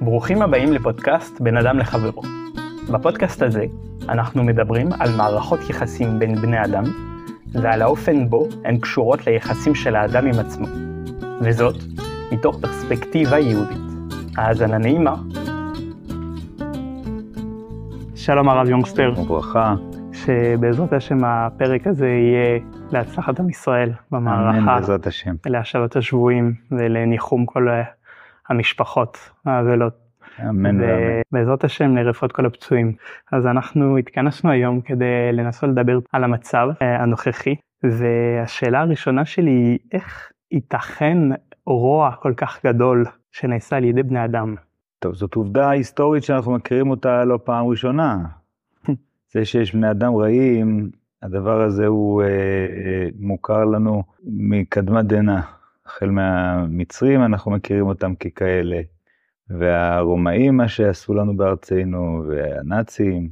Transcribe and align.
ברוכים 0.00 0.42
הבאים 0.42 0.72
לפודקאסט 0.72 1.40
בין 1.40 1.56
אדם 1.56 1.78
לחברו. 1.78 2.22
בפודקאסט 2.92 3.42
הזה 3.42 3.64
אנחנו 4.08 4.44
מדברים 4.44 4.88
על 5.00 5.16
מערכות 5.16 5.70
יחסים 5.70 6.18
בין 6.18 6.34
בני 6.34 6.64
אדם 6.64 6.84
ועל 7.52 7.82
האופן 7.82 8.28
בו 8.28 8.48
הן 8.64 8.78
קשורות 8.78 9.26
ליחסים 9.26 9.74
של 9.74 9.96
האדם 9.96 10.26
עם 10.26 10.38
עצמו, 10.38 10.66
וזאת 11.40 11.74
מתוך 12.32 12.58
פרספקטיבה 12.60 13.38
יהודית. 13.38 13.78
האזנה 14.36 14.78
נעימה. 14.78 15.14
שלום 18.14 18.48
הרב 18.48 18.68
יונגסטר. 18.68 19.12
וברכה. 19.16 19.74
שבעזרת 20.12 20.92
השם 20.92 21.24
הפרק 21.24 21.86
הזה 21.86 22.08
יהיה 22.08 22.58
להצלחת 22.92 23.40
עם 23.40 23.50
ישראל 23.50 23.90
במערכה. 24.10 24.58
אמן 24.58 24.66
בעזרת 24.66 25.06
השם. 25.06 25.34
להשבת 25.46 25.96
השבויים 25.96 26.52
ולניחום 26.70 27.46
כל 27.46 27.68
המשפחות 28.48 29.18
האבלות. 29.46 30.08
אמן 30.40 30.80
ואמן. 30.80 31.22
ובעזרת 31.32 31.64
השם 31.64 31.96
לרפואת 31.96 32.32
כל 32.32 32.46
הפצועים. 32.46 32.92
אז 33.32 33.46
אנחנו 33.46 33.96
התכנסנו 33.96 34.50
היום 34.50 34.80
כדי 34.80 35.32
לנסות 35.32 35.70
לדבר 35.70 35.98
על 36.12 36.24
המצב 36.24 36.68
אה, 36.82 37.02
הנוכחי, 37.02 37.54
והשאלה 37.82 38.80
הראשונה 38.80 39.24
שלי 39.24 39.50
היא 39.50 39.78
איך 39.92 40.32
ייתכן 40.52 41.18
רוע 41.66 42.12
כל 42.20 42.34
כך 42.36 42.66
גדול 42.66 43.04
שנעשה 43.32 43.76
על 43.76 43.84
ידי 43.84 44.02
בני 44.02 44.24
אדם? 44.24 44.54
טוב, 44.98 45.14
זאת 45.14 45.34
עובדה 45.34 45.70
היסטורית 45.70 46.24
שאנחנו 46.24 46.52
מכירים 46.52 46.90
אותה 46.90 47.24
לא 47.24 47.38
פעם 47.44 47.66
ראשונה. 47.66 48.18
זה 49.32 49.44
שיש 49.44 49.74
בני 49.74 49.90
אדם 49.90 50.14
רעים, 50.14 50.90
הדבר 51.22 51.62
הזה 51.62 51.86
הוא 51.86 52.22
אה, 52.22 52.28
אה, 52.28 53.08
מוכר 53.18 53.64
לנו 53.64 54.02
מקדמת 54.24 55.04
דנא. 55.04 55.40
החל 55.88 56.10
מהמצרים 56.10 57.24
אנחנו 57.24 57.50
מכירים 57.50 57.86
אותם 57.86 58.14
ככאלה, 58.14 58.80
והרומאים 59.50 60.56
מה 60.56 60.68
שעשו 60.68 61.14
לנו 61.14 61.36
בארצנו, 61.36 62.24
והנאצים, 62.28 63.30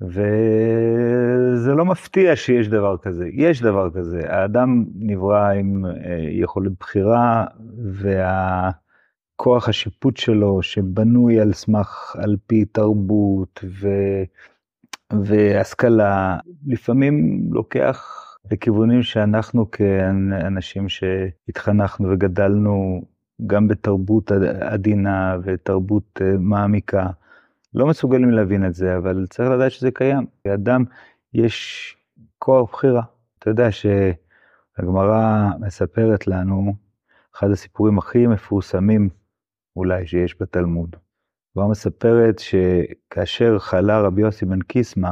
וזה 0.00 1.74
לא 1.74 1.84
מפתיע 1.84 2.36
שיש 2.36 2.68
דבר 2.68 2.96
כזה, 2.98 3.28
יש 3.32 3.62
דבר 3.62 3.90
כזה, 3.90 4.20
האדם 4.28 4.84
נברא 4.94 5.50
עם 5.50 5.86
אה, 5.86 5.90
יכולת 6.30 6.72
בחירה, 6.80 7.44
והכוח 7.92 9.68
השיפוט 9.68 10.16
שלו 10.16 10.62
שבנוי 10.62 11.40
על 11.40 11.52
סמך, 11.52 12.16
על 12.18 12.36
פי 12.46 12.64
תרבות 12.64 13.64
ו... 13.80 13.88
והשכלה, 15.12 16.38
לפעמים 16.66 17.40
לוקח 17.50 18.20
לכיוונים 18.52 19.02
שאנחנו 19.02 19.70
כאנשים 19.70 20.88
שהתחנכנו 20.88 22.10
וגדלנו 22.10 23.02
גם 23.46 23.68
בתרבות 23.68 24.32
עדינה 24.60 25.36
ותרבות 25.42 26.20
אה, 26.22 26.38
מעמיקה, 26.38 27.06
לא 27.74 27.86
מסוגלים 27.86 28.30
להבין 28.30 28.66
את 28.66 28.74
זה, 28.74 28.96
אבל 28.96 29.26
צריך 29.30 29.50
לדעת 29.50 29.72
שזה 29.72 29.90
קיים. 29.90 30.26
לאדם 30.44 30.84
יש 31.34 31.96
כוח 32.38 32.70
בחירה. 32.72 33.02
אתה 33.38 33.50
יודע 33.50 33.68
שהגמרא 33.72 35.48
מספרת 35.60 36.26
לנו, 36.26 36.74
אחד 37.36 37.50
הסיפורים 37.50 37.98
הכי 37.98 38.26
מפורסמים 38.26 39.08
אולי 39.76 40.06
שיש 40.06 40.36
בתלמוד. 40.40 40.96
הגמרא 41.56 41.70
מספרת 41.70 42.38
שכאשר 42.38 43.58
חלה 43.58 44.00
רבי 44.00 44.22
יוסי 44.22 44.46
בן 44.46 44.60
קיסמא, 44.60 45.10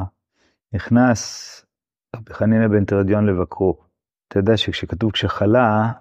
נכנס 0.73 1.65
רבי 2.17 2.35
חנינא 2.35 2.69
בן 2.69 2.85
תרדיון 2.85 3.27
לבקרו. 3.27 3.79
אתה 4.29 4.39
יודע 4.39 4.57
שכשכתוב 4.57 5.11
כשחלה, 5.13 5.93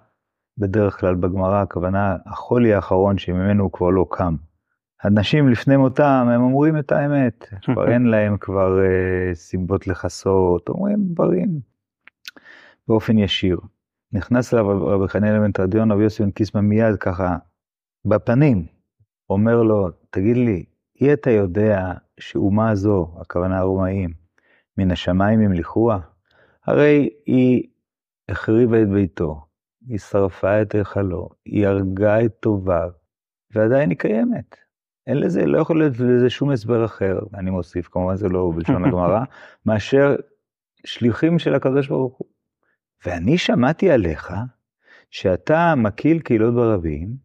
בדרך 0.58 1.00
כלל 1.00 1.16
בגמרא 1.16 1.62
הכוונה 1.62 2.18
החולי 2.26 2.74
האחרון 2.74 3.18
שממנו 3.18 3.64
הוא 3.64 3.72
כבר 3.72 3.90
לא 3.90 4.06
קם. 4.10 4.36
אנשים 5.06 5.50
לפני 5.50 5.78
מותם 5.78 6.28
הם 6.32 6.42
אומרים 6.42 6.80
את 6.80 6.92
האמת, 6.92 7.48
כבר 7.62 7.88
אין 7.92 8.06
להם 8.06 8.38
כבר 8.38 8.80
uh, 8.80 9.36
סיבות 9.36 9.88
לכסות, 9.88 10.70
אומרים 10.70 11.00
דברים 11.04 11.60
באופן 12.88 13.18
ישיר. 13.18 13.60
נכנס 14.14 14.54
אליו 14.54 14.86
רבי 14.88 15.08
חנינא 15.08 15.40
בן 15.40 15.52
תרדיון, 15.52 15.92
רבי 15.92 16.04
יוסי 16.04 16.24
בן 16.24 16.32
קיסמא 16.32 16.62
מיד 16.62 16.96
ככה 16.96 17.38
בפנים, 18.06 18.66
אומר 19.30 19.64
לו, 19.64 19.90
תגיד 20.10 20.38
לי, 20.38 20.66
אי 21.02 21.14
אתה 21.14 21.32
יודע 21.32 21.94
שאומה 22.20 22.76
זו, 22.76 23.16
הכוונה 23.22 23.60
הרומאים, 23.60 24.21
מן 24.82 24.92
השמיים 24.92 25.42
ימליכוה? 25.42 26.00
הרי 26.66 27.10
היא 27.26 27.64
החריבה 28.30 28.82
את 28.82 28.90
ביתו, 28.90 29.46
היא 29.88 29.98
שרפה 29.98 30.62
את 30.62 30.76
היכלו, 30.76 31.30
היא 31.46 31.68
הרגה 31.68 32.26
את 32.26 32.34
טוביו, 32.40 32.90
ועדיין 33.52 33.90
היא 33.90 33.98
קיימת. 33.98 34.56
אין 35.08 35.18
לזה, 35.18 35.46
לא 35.46 35.60
יכול 35.60 35.80
להיות 35.80 36.00
לזה 36.00 36.30
שום 36.30 36.52
הסבר 36.52 36.86
אחר, 36.86 37.20
אני 37.34 37.50
מוסיף, 37.50 37.88
כמובן 37.88 38.16
זה 38.16 38.30
לא 38.30 38.52
בלשון 38.56 38.86
הגמרא, 38.86 39.24
מאשר 39.66 40.16
שליחים 40.86 41.40
של 41.40 41.56
הקדוש 41.56 41.88
ברוך 41.88 42.18
הוא. 42.18 42.28
ואני 43.06 43.38
שמעתי 43.38 43.92
עליך 43.92 44.34
שאתה 45.10 45.74
מקיל 45.78 46.20
קהילות 46.20 46.54
ברבים, 46.54 47.16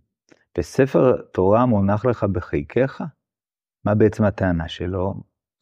וספר 0.59 1.17
תורה 1.33 1.67
מונח 1.67 2.05
לך 2.05 2.25
בחיקך? 2.25 3.03
מה 3.85 3.95
בעצם 3.95 4.25
הטענה 4.25 4.69
שלו? 4.69 5.15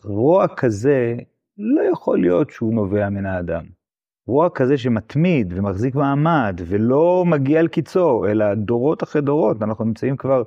רוע 0.04 0.46
כזה 0.56 1.16
לא 1.58 1.82
יכול 1.92 2.20
להיות 2.20 2.50
שהוא 2.50 2.74
נובע 2.74 3.08
מן 3.08 3.26
האדם. 3.26 3.64
רוע 4.26 4.50
כזה 4.50 4.78
שמתמיד 4.78 5.52
ומחזיק 5.56 5.94
מעמד 5.94 6.60
ולא 6.66 7.24
מגיע 7.26 7.60
אל 7.60 7.68
קיצו, 7.68 8.26
אלא 8.26 8.54
דורות 8.54 9.02
אחרי 9.02 9.22
דורות, 9.22 9.62
אנחנו 9.62 9.84
נמצאים 9.84 10.16
כבר 10.16 10.42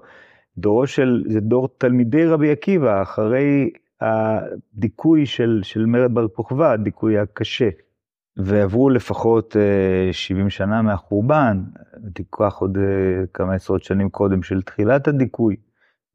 דורו 0.58 0.88
של, 0.88 1.24
זה 1.28 1.40
דור 1.40 1.70
תלמידי 1.78 2.26
רבי 2.26 2.52
עקיבא, 2.52 3.02
אחרי 3.02 3.70
הדיכוי 4.02 5.26
של, 5.26 5.60
של 5.64 5.86
מרד 5.86 6.14
בר 6.14 6.28
כוכבא, 6.28 6.72
הדיכוי 6.72 7.18
הקשה. 7.18 7.70
ועברו 8.38 8.90
לפחות 8.90 9.56
70 10.12 10.46
אה, 10.46 10.50
שנה 10.50 10.82
מהחורבן, 10.82 11.64
תיקח 12.14 12.58
עוד 12.60 12.78
אה, 12.78 13.26
כמה 13.34 13.54
עשרות 13.54 13.84
שנים 13.84 14.10
קודם 14.10 14.44
של 14.44 14.62
תחילת 14.62 15.08
הדיכוי, 15.08 15.56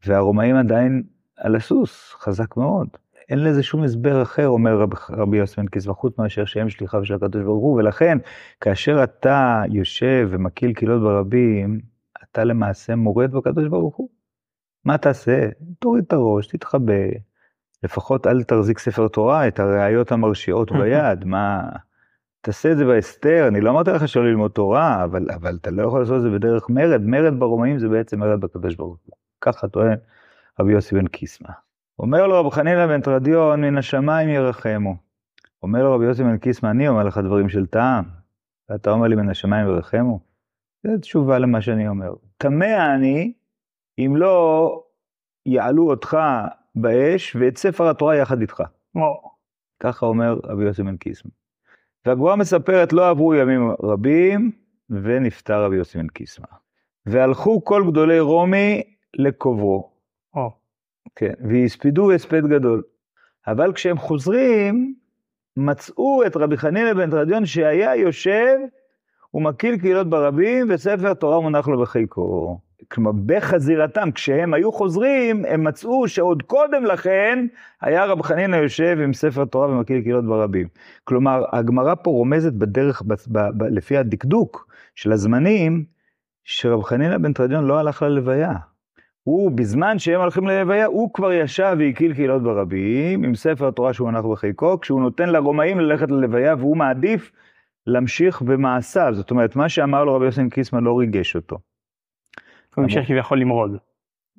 והרומאים 0.07 0.57
עדיין 0.57 1.03
על 1.37 1.57
הסוס, 1.57 2.13
חזק 2.19 2.57
מאוד. 2.57 2.89
אין 3.29 3.45
לזה 3.45 3.63
שום 3.63 3.83
הסבר 3.83 4.23
אחר, 4.23 4.49
אומר 4.49 4.79
רב, 4.79 4.91
רבי 5.11 5.37
יוסי 5.37 5.57
בן 5.57 5.67
קיסבא, 5.67 5.93
חוץ 5.93 6.19
מאשר 6.19 6.45
שהם 6.45 6.69
שליחיו 6.69 7.05
של 7.05 7.15
הקדוש 7.15 7.43
ברוך 7.43 7.63
הוא, 7.63 7.79
ולכן 7.79 8.19
כאשר 8.61 9.05
אתה 9.05 9.63
יושב 9.71 10.29
ומקיל 10.31 10.73
קהילות 10.73 11.03
ברבים, 11.03 11.81
אתה 12.25 12.45
למעשה 12.45 12.97
מורד 12.97 13.33
בקדוש 13.33 13.69
ברוך 13.69 13.97
הוא. 13.97 14.09
מה 14.85 14.99
תעשה? 14.99 15.49
תוריד 15.79 16.05
את 16.07 16.13
הראש, 16.13 16.47
תתחבא, 16.47 16.95
לפחות 17.83 18.27
אל 18.27 18.43
תחזיק 18.43 18.79
ספר 18.79 19.09
תורה, 19.09 19.49
את 19.49 19.61
הראיות 19.61 20.13
המרשיעות 20.13 20.73
ביד, 20.79 21.25
מה... 21.25 21.69
תעשה 22.45 22.73
את 22.73 22.77
זה 22.77 22.85
בהסתר, 22.85 23.49
אני 23.49 23.61
לא 23.61 23.71
אמרתי 23.71 23.91
לך 23.91 24.09
שלא 24.09 24.25
ללמוד 24.25 24.51
תורה, 24.51 25.05
אבל, 25.05 25.27
אבל 25.35 25.59
אתה 25.61 25.71
לא 25.71 25.83
יכול 25.83 26.01
לעשות 26.01 26.17
את 26.17 26.23
זה 26.23 26.31
בדרך 26.31 26.71
מרד, 26.71 27.01
מרד 27.01 27.39
ברומאים 27.39 27.79
זה 27.79 27.89
בעצם 27.89 28.21
מרד 28.21 28.41
בקדוש 28.41 28.75
ברוך 28.75 28.99
הוא. 29.07 29.17
ככה 29.41 29.69
טוען 29.69 29.97
רבי 30.61 30.73
יוסי 30.73 30.95
בן 30.95 31.07
קיסמא. 31.07 31.49
אומר 31.99 32.27
לו 32.27 32.41
רב 32.41 32.51
חנינא 32.51 32.87
בן 32.87 33.01
תרדיון, 33.01 33.61
מן 33.61 33.79
השמיים 33.79 34.29
ירחמו. 34.29 34.97
אומר 35.63 35.83
לו 35.83 35.95
רבי 35.95 36.05
יוסי 36.05 36.23
בן 36.23 36.39
קיסמא, 36.39 36.71
אני 36.71 36.89
אומר 36.89 37.03
לך 37.03 37.19
דברים 37.19 37.49
של 37.49 37.67
טעם, 37.67 38.05
ואתה 38.69 38.91
אומר 38.91 39.09
לי 39.09 39.17
מן 39.17 39.31
השמיים 39.31 39.69
ירחמו? 39.69 40.21
זו 40.87 40.99
תשובה 41.01 41.39
למה 41.39 41.61
שאני 41.61 41.89
אומר. 41.89 42.15
תמה 42.39 42.95
אני, 42.95 43.33
אם 43.99 44.17
לא 44.17 44.85
יעלו 45.47 45.91
אותך 45.91 46.17
באש 46.75 47.37
ואת 47.41 47.57
ספר 47.57 47.91
התורה 47.91 48.17
יחד 48.17 48.41
איתך. 48.41 48.63
ככה 49.81 50.07
אומר 50.07 50.39
רבי 50.45 50.65
יוסי 50.65 50.83
בן 50.83 50.97
קיסמא. 50.97 51.31
והגבוהה 52.07 52.37
מספרת, 52.37 52.93
לא 52.93 53.11
עברו 53.11 53.35
ימים 53.35 53.71
רבים, 53.83 54.51
ונפטר 54.91 55.65
רבי 55.65 55.77
יוסי 55.77 55.99
בן 55.99 56.09
קיסמא. 56.09 56.47
והלכו 57.07 57.65
כל 57.65 57.83
גדולי 57.91 58.21
רומי 58.21 58.83
לקוברו. 59.15 59.93
כן, 61.17 61.33
והספידו 61.49 62.13
הספד 62.13 62.47
גדול. 62.47 62.83
אבל 63.47 63.73
כשהם 63.73 63.99
חוזרים, 63.99 64.95
מצאו 65.57 66.27
את 66.27 66.37
רבי 66.37 66.57
חנינא 66.57 66.95
בן 66.95 67.11
תרדיון 67.11 67.47
שהיה 67.47 67.97
יושב 67.97 68.57
ומקיל 69.35 69.79
קהילות 69.79 70.11
ברבים 70.11 70.67
וספר 70.71 71.15
תורה 71.15 71.41
מונח 71.41 71.69
לו 71.69 71.83
בחיקו. 71.83 72.59
כלומר, 72.89 73.11
בחזירתם, 73.27 74.11
כשהם 74.15 74.55
היו 74.55 74.73
חוזרים, 74.73 75.45
הם 75.45 75.65
מצאו 75.65 76.09
שעוד 76.09 76.43
קודם 76.43 76.85
לכן 76.85 77.47
היה 77.81 78.05
רב 78.05 78.23
חנינא 78.23 78.57
יושב 78.57 78.99
עם 79.05 79.13
ספר 79.13 79.45
תורה 79.45 79.69
ומקיל 79.69 80.03
קהילות 80.03 80.25
ברבים. 80.25 80.69
כלומר, 81.05 81.45
הגמרא 81.53 81.95
פה 81.95 82.11
רומזת 82.11 82.53
בדרך, 82.53 83.03
ב, 83.03 83.15
ב, 83.29 83.39
ב, 83.57 83.63
לפי 83.63 83.97
הדקדוק 83.97 84.67
של 84.95 85.13
הזמנים, 85.13 85.85
שרב 86.45 86.83
חנינא 86.83 87.19
בן 87.19 87.33
תרדיון 87.33 87.65
לא 87.65 87.79
הלך 87.79 88.03
ללוויה. 88.03 88.53
הוא, 89.25 89.51
בזמן 89.51 89.99
שהם 89.99 90.21
הולכים 90.21 90.47
ללוויה, 90.47 90.87
הוא 90.87 91.15
כבר 91.15 91.33
ישב 91.33 91.77
והקיל 91.79 92.15
קהילות 92.15 92.43
ברבים, 92.43 93.25
עם 93.25 93.35
ספר 93.35 93.69
התורה 93.69 93.93
שהוא 93.93 94.09
הנח 94.09 94.25
בחיקו, 94.25 94.81
כשהוא 94.81 95.01
נותן 95.01 95.29
לרומאים 95.29 95.81
ללכת 95.81 96.11
ללוויה, 96.11 96.55
והוא 96.55 96.77
מעדיף 96.77 97.33
להמשיך 97.87 98.43
במעשיו. 98.43 99.15
זאת 99.15 99.31
אומרת, 99.31 99.57
מה 99.57 99.69
שאמר 99.69 100.05
לו 100.05 100.15
רבי 100.15 100.25
יוסן 100.25 100.49
קיסמן 100.49 100.85
לא 100.85 100.99
ריגש 100.99 101.37
אותו. 101.37 101.59
הוא 102.77 102.83
המשיך 102.83 103.09
כביכול 103.09 103.41
למרוד. 103.41 103.77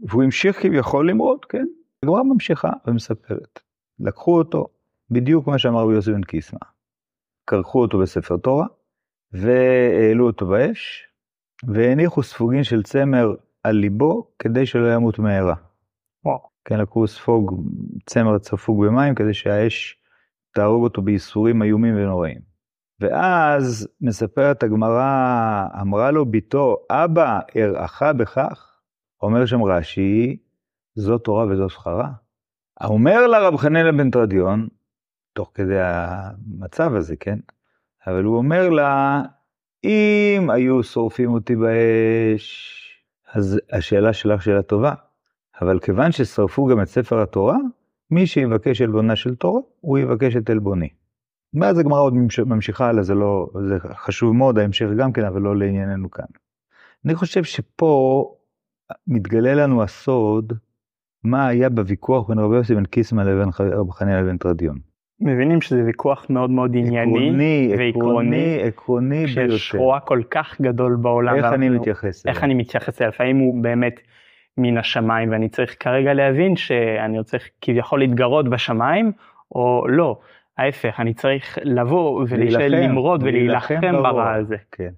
והוא 0.07 0.23
המשיך 0.23 0.61
כביכול 0.61 1.09
למרוד, 1.09 1.45
כן? 1.45 1.65
הגמרא 2.03 2.23
ממשיכה 2.23 2.69
ומספרת. 2.87 3.59
לקחו 3.99 4.37
אותו, 4.37 4.67
בדיוק 5.11 5.47
מה 5.47 5.57
שאמר 5.57 5.79
רבי 5.79 5.93
יוסי 5.93 6.11
בן 6.11 6.23
קיסמא. 6.23 6.59
כרכו 7.47 7.81
אותו 7.81 7.99
בספר 7.99 8.37
תורה, 8.37 8.65
והעלו 9.31 10.27
אותו 10.27 10.45
באש, 10.45 11.07
והניחו 11.67 12.23
ספוגין 12.23 12.63
של 12.63 12.83
צמר 12.83 13.35
על 13.63 13.75
ליבו, 13.75 14.27
כדי 14.39 14.65
שלא 14.65 14.93
ימות 14.93 15.19
מהרה. 15.19 15.55
וואו. 16.25 16.53
כן, 16.65 16.79
לקחו 16.79 17.07
ספוג, 17.07 17.63
צמר 18.05 18.37
צפוג 18.37 18.85
במים, 18.85 19.15
כדי 19.15 19.33
שהאש 19.33 19.97
תהרוג 20.53 20.83
אותו 20.83 21.01
בייסורים 21.01 21.63
איומים 21.63 21.95
ונוראים. 21.95 22.39
ואז 22.99 23.87
מספרת 24.01 24.63
הגמרא, 24.63 25.65
אמרה 25.81 26.11
לו 26.11 26.25
בתו, 26.25 26.75
אבא, 26.89 27.39
אראך 27.55 28.03
בכך? 28.17 28.79
אומר 29.21 29.45
שם 29.45 29.63
רש"י, 29.63 30.37
זו 30.95 31.17
תורה 31.17 31.45
וזו 31.45 31.69
שכרה. 31.69 32.09
אומר 32.83 33.27
לה 33.27 33.47
רב 33.47 33.57
חנינא 33.57 33.91
בן 33.91 34.09
תרדיון, 34.09 34.67
תוך 35.33 35.51
כדי 35.53 35.79
המצב 35.79 36.95
הזה, 36.95 37.15
כן? 37.15 37.39
אבל 38.07 38.23
הוא 38.23 38.37
אומר 38.37 38.69
לה, 38.69 39.21
אם 39.83 40.49
היו 40.49 40.83
שורפים 40.83 41.33
אותי 41.33 41.55
באש, 41.55 42.79
אז 43.33 43.59
השאלה 43.71 44.13
שלך 44.13 44.43
שאלה 44.43 44.61
טובה. 44.61 44.93
אבל 45.61 45.79
כיוון 45.79 46.11
ששרפו 46.11 46.65
גם 46.65 46.81
את 46.81 46.87
ספר 46.87 47.21
התורה, 47.21 47.57
מי 48.11 48.27
שיבקש 48.27 48.81
עלבונה 48.81 49.15
של 49.15 49.35
תורה, 49.35 49.61
הוא 49.81 49.97
יבקש 49.97 50.35
את 50.35 50.49
עלבוני. 50.49 50.89
ואז 51.61 51.79
הגמרא 51.79 51.99
עוד 51.99 52.13
ממשיכה 52.45 52.87
הלאה, 52.87 53.03
זה 53.03 53.13
לא, 53.13 53.47
זה 53.69 53.77
חשוב 53.95 54.35
מאוד, 54.35 54.59
ההמשך 54.59 54.85
גם 54.97 55.13
כן, 55.13 55.25
אבל 55.25 55.41
לא 55.41 55.55
לענייננו 55.55 56.11
כאן. 56.11 56.25
אני 57.05 57.15
חושב 57.15 57.43
שפה 57.43 58.35
מתגלה 59.07 59.55
לנו 59.55 59.83
הסוד, 59.83 60.53
מה 61.23 61.47
היה 61.47 61.69
בוויכוח 61.69 62.27
בין 62.27 62.39
רבי 62.39 62.55
יוסי 62.55 62.75
בן 62.75 62.85
קיסמא 62.85 63.21
לבין 63.21 63.49
רבי 63.59 63.91
חנינא 63.91 64.21
בן 64.21 64.37
תרדיון. 64.37 64.92
מבינים 65.19 65.61
שזה 65.61 65.83
ויכוח 65.85 66.25
מאוד 66.29 66.49
מאוד 66.49 66.71
ענייני 66.75 67.01
עקרוני, 67.01 67.73
ועקרוני, 67.77 68.63
עקרוני, 68.63 69.23
עקרוני 69.23 69.25
ביותר. 69.25 69.77
רוע 69.77 69.99
כל 69.99 70.21
כך 70.31 70.61
גדול 70.61 70.95
בעולם. 70.95 71.35
איך 71.35 71.45
אני 71.45 71.69
מתייחס 71.69 72.25
איך 72.25 72.37
אליו? 72.37 72.45
אני 72.45 72.53
מתייחס 72.53 73.01
אליו, 73.01 73.13
האם 73.19 73.37
הוא 73.37 73.63
באמת 73.63 73.99
מן 74.57 74.77
השמיים 74.77 75.31
ואני 75.31 75.49
צריך 75.49 75.75
כרגע 75.79 76.13
להבין 76.13 76.55
שאני 76.55 77.23
צריך 77.23 77.49
כביכול 77.61 77.99
להתגרות 77.99 78.49
בשמיים 78.49 79.11
או 79.51 79.85
לא. 79.89 80.19
ההפך, 80.57 80.99
אני 80.99 81.13
צריך 81.13 81.57
לבוא 81.63 82.25
ולהישאר 82.29 82.67
להילחם, 82.67 82.89
למרוד 82.89 83.23
להילחם 83.23 83.75
ולהילחם. 83.81 84.03
ברע 84.03 84.33
הזה. 84.33 84.55
כן. 84.71 84.89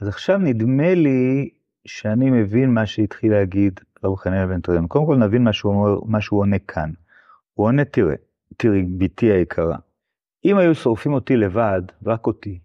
אז 0.00 0.08
עכשיו 0.08 0.38
נדמה 0.38 0.94
לי 0.94 1.48
שאני 1.86 2.30
מבין 2.30 2.74
מה 2.74 2.86
שהתחיל 2.86 3.32
להגיד 3.32 3.80
רב 4.04 4.16
חנינא 4.16 4.46
בן 4.46 4.60
תרדיון. 4.60 4.86
קודם 4.86 5.06
כל 5.06 5.16
נבין 5.16 5.44
מה 5.44 5.52
שהוא, 5.52 5.74
אומר, 5.74 5.98
מה 6.06 6.20
שהוא 6.20 6.40
עונה 6.40 6.58
כאן. 6.58 6.90
הוא 7.54 7.66
עונה, 7.66 7.84
תראה, 7.84 8.14
תראי, 8.62 8.82
בתי 8.82 9.26
היקרה, 9.26 9.76
אם 10.44 10.58
היו 10.58 10.74
שורפים 10.74 11.12
אותי 11.12 11.36
לבד, 11.36 11.82
רק 12.06 12.26
אותי, 12.26 12.60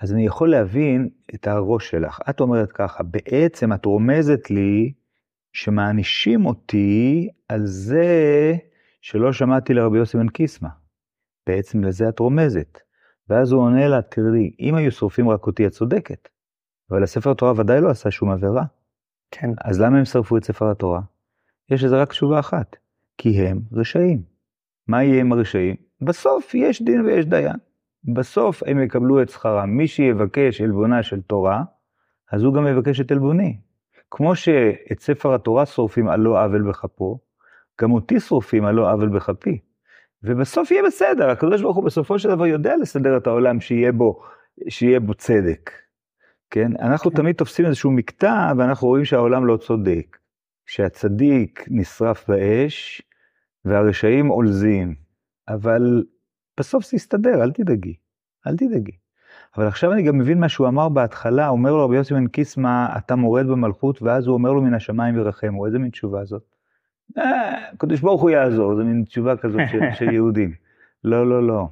אז 0.00 0.12
אני 0.12 0.26
יכול 0.26 0.50
להבין 0.50 1.08
את 1.34 1.46
הראש 1.46 1.90
שלך. 1.90 2.20
את 2.30 2.40
אומרת 2.40 2.72
ככה, 2.72 3.02
בעצם 3.02 3.72
את 3.72 3.84
רומזת 3.84 4.50
לי 4.50 4.92
שמענישים 5.52 6.46
אותי 6.46 7.28
על 7.48 7.66
זה 7.66 8.54
שלא 9.00 9.32
שמעתי 9.32 9.74
לרבי 9.74 9.98
יוסי 9.98 10.18
בן 10.18 10.28
קיסמא. 10.28 10.68
בעצם 11.46 11.84
לזה 11.84 12.08
את 12.08 12.18
רומזת. 12.18 12.78
ואז 13.28 13.52
הוא 13.52 13.62
עונה 13.62 13.88
לה, 13.88 14.02
תראי, 14.02 14.54
אם 14.60 14.74
היו 14.74 14.92
שורפים 14.92 15.28
רק 15.28 15.46
אותי, 15.46 15.66
את 15.66 15.72
צודקת. 15.72 16.28
אבל 16.90 17.02
הספר 17.02 17.30
התורה 17.30 17.52
ודאי 17.56 17.80
לא 17.80 17.90
עשה 17.90 18.10
שום 18.10 18.30
עבירה. 18.30 18.64
כן, 19.30 19.50
אז 19.64 19.80
למה 19.80 19.98
הם 19.98 20.04
שרפו 20.04 20.36
את 20.36 20.44
ספר 20.44 20.70
התורה? 20.70 21.00
יש 21.70 21.84
לזה 21.84 22.02
רק 22.02 22.08
תשובה 22.08 22.40
אחת, 22.40 22.76
כי 23.18 23.46
הם 23.46 23.60
רשעים. 23.72 24.31
מה 24.88 25.02
יהיה 25.02 25.20
עם 25.20 25.32
הרשעים? 25.32 25.76
בסוף 26.00 26.54
יש 26.54 26.82
דין 26.82 27.00
ויש 27.00 27.26
דיין. 27.26 27.56
בסוף 28.14 28.62
הם 28.66 28.82
יקבלו 28.82 29.22
את 29.22 29.28
שכרם. 29.28 29.70
מי 29.70 29.86
שיבקש 29.86 30.60
עלבונה 30.60 31.02
של 31.02 31.20
תורה, 31.20 31.62
אז 32.32 32.42
הוא 32.42 32.54
גם 32.54 32.66
יבקש 32.66 33.00
את 33.00 33.12
עלבוני. 33.12 33.56
כמו 34.10 34.36
שאת 34.36 35.00
ספר 35.00 35.34
התורה 35.34 35.66
שורפים 35.66 36.08
על 36.08 36.20
לא 36.20 36.44
עוול 36.44 36.62
בכפו, 36.62 37.18
גם 37.80 37.92
אותי 37.92 38.20
שורפים 38.20 38.64
על 38.64 38.74
לא 38.74 38.90
עוול 38.90 39.08
בכפי. 39.08 39.58
ובסוף 40.22 40.70
יהיה 40.70 40.82
בסדר, 40.86 41.30
הקדוש 41.30 41.62
ברוך 41.62 41.76
הוא 41.76 41.84
בסופו 41.84 42.18
של 42.18 42.28
דבר 42.28 42.46
יודע 42.46 42.76
לסדר 42.76 43.16
את 43.16 43.26
העולם 43.26 43.60
שיהיה 43.60 43.92
בו, 43.92 44.20
שיהיה 44.68 45.00
בו 45.00 45.14
צדק. 45.14 45.70
כן? 46.50 46.72
אנחנו 46.80 47.10
כן. 47.10 47.16
תמיד 47.16 47.36
תופסים 47.36 47.66
איזשהו 47.66 47.90
מקטע 47.90 48.52
ואנחנו 48.56 48.88
רואים 48.88 49.04
שהעולם 49.04 49.46
לא 49.46 49.56
צודק. 49.56 50.18
שהצדיק 50.66 51.64
נשרף 51.70 52.28
באש 52.28 53.02
והרשעים 53.64 54.28
עולזים. 54.28 54.94
אבל 55.48 56.04
בסוף 56.60 56.84
זה 56.84 56.96
יסתדר, 56.96 57.42
אל 57.42 57.52
תדאגי, 57.52 57.94
אל 58.46 58.56
תדאגי. 58.56 58.96
אבל 59.56 59.66
עכשיו 59.66 59.92
אני 59.92 60.02
גם 60.02 60.18
מבין 60.18 60.40
מה 60.40 60.48
שהוא 60.48 60.68
אמר 60.68 60.88
בהתחלה, 60.88 61.48
אומר 61.48 61.72
לו 61.72 61.84
רבי 61.84 61.96
יוסי 61.96 62.14
בן 62.14 62.26
קיסמא, 62.26 62.96
אתה 62.96 63.16
מורד 63.16 63.46
במלכות, 63.46 64.02
ואז 64.02 64.26
הוא 64.26 64.34
אומר 64.34 64.52
לו 64.52 64.62
מן 64.62 64.74
השמיים 64.74 65.16
ירחמו, 65.16 65.66
איזה 65.66 65.78
מין 65.78 65.90
תשובה 65.90 66.24
זאת? 66.24 66.42
אה, 67.18 67.68
הקדוש 67.72 68.00
ברוך 68.00 68.22
הוא 68.22 68.30
יעזור, 68.30 68.76
זו 68.76 68.84
מין 68.84 69.04
תשובה 69.04 69.36
כזאת 69.36 69.60
של, 69.70 69.78
של 69.98 70.12
יהודים. 70.12 70.54
לא, 71.04 71.28
לא, 71.28 71.46
לא. 71.46 71.68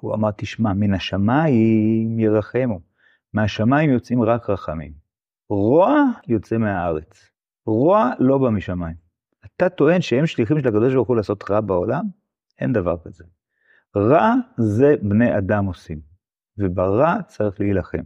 הוא 0.00 0.14
אמר, 0.14 0.30
תשמע, 0.30 0.72
מן 0.72 0.94
השמיים 0.94 2.18
ירחמו. 2.18 2.80
מהשמיים 3.34 3.90
יוצאים 3.90 4.22
רק 4.22 4.50
רחמים. 4.50 4.92
רוע 5.48 6.04
יוצא 6.28 6.58
מהארץ. 6.58 7.30
רוע 7.66 8.10
לא 8.18 8.38
בא 8.38 8.50
משמיים. 8.50 9.01
אתה 9.66 9.76
טוען 9.76 10.00
שהם 10.00 10.26
שליחים 10.26 10.60
של 10.60 10.68
הקדוש 10.68 10.94
ברוך 10.94 11.08
הוא 11.08 11.16
לעשות 11.16 11.50
רע 11.50 11.60
בעולם? 11.60 12.04
אין 12.60 12.72
דבר 12.72 12.96
כזה. 13.04 13.24
רע 13.96 14.34
זה 14.56 14.94
בני 15.02 15.38
אדם 15.38 15.66
עושים, 15.66 16.00
וברע 16.58 17.22
צריך 17.26 17.60
להילחם. 17.60 18.02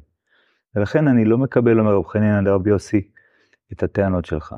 ולכן 0.75 1.09
אני 1.09 1.25
לא 1.25 1.39
מקבל, 1.39 1.81
אומר 1.81 1.95
רב 1.95 2.07
חנינא 2.07 2.41
לרבי 2.41 2.71
יוסי, 2.71 3.11
את 3.73 3.83
הטענות 3.83 4.25
שלך. 4.25 4.55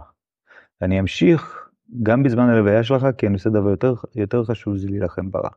ואני 0.80 1.00
אמשיך 1.00 1.68
גם 2.02 2.22
בזמן 2.22 2.48
הלוויה 2.48 2.84
שלך, 2.84 3.06
כי 3.18 3.26
אני 3.26 3.34
עושה 3.34 3.50
דבר 3.50 3.70
יותר, 3.70 3.94
יותר 4.14 4.44
חשוב, 4.44 4.76
זה 4.76 4.88
להילחם 4.88 5.30
ברע. 5.30 5.50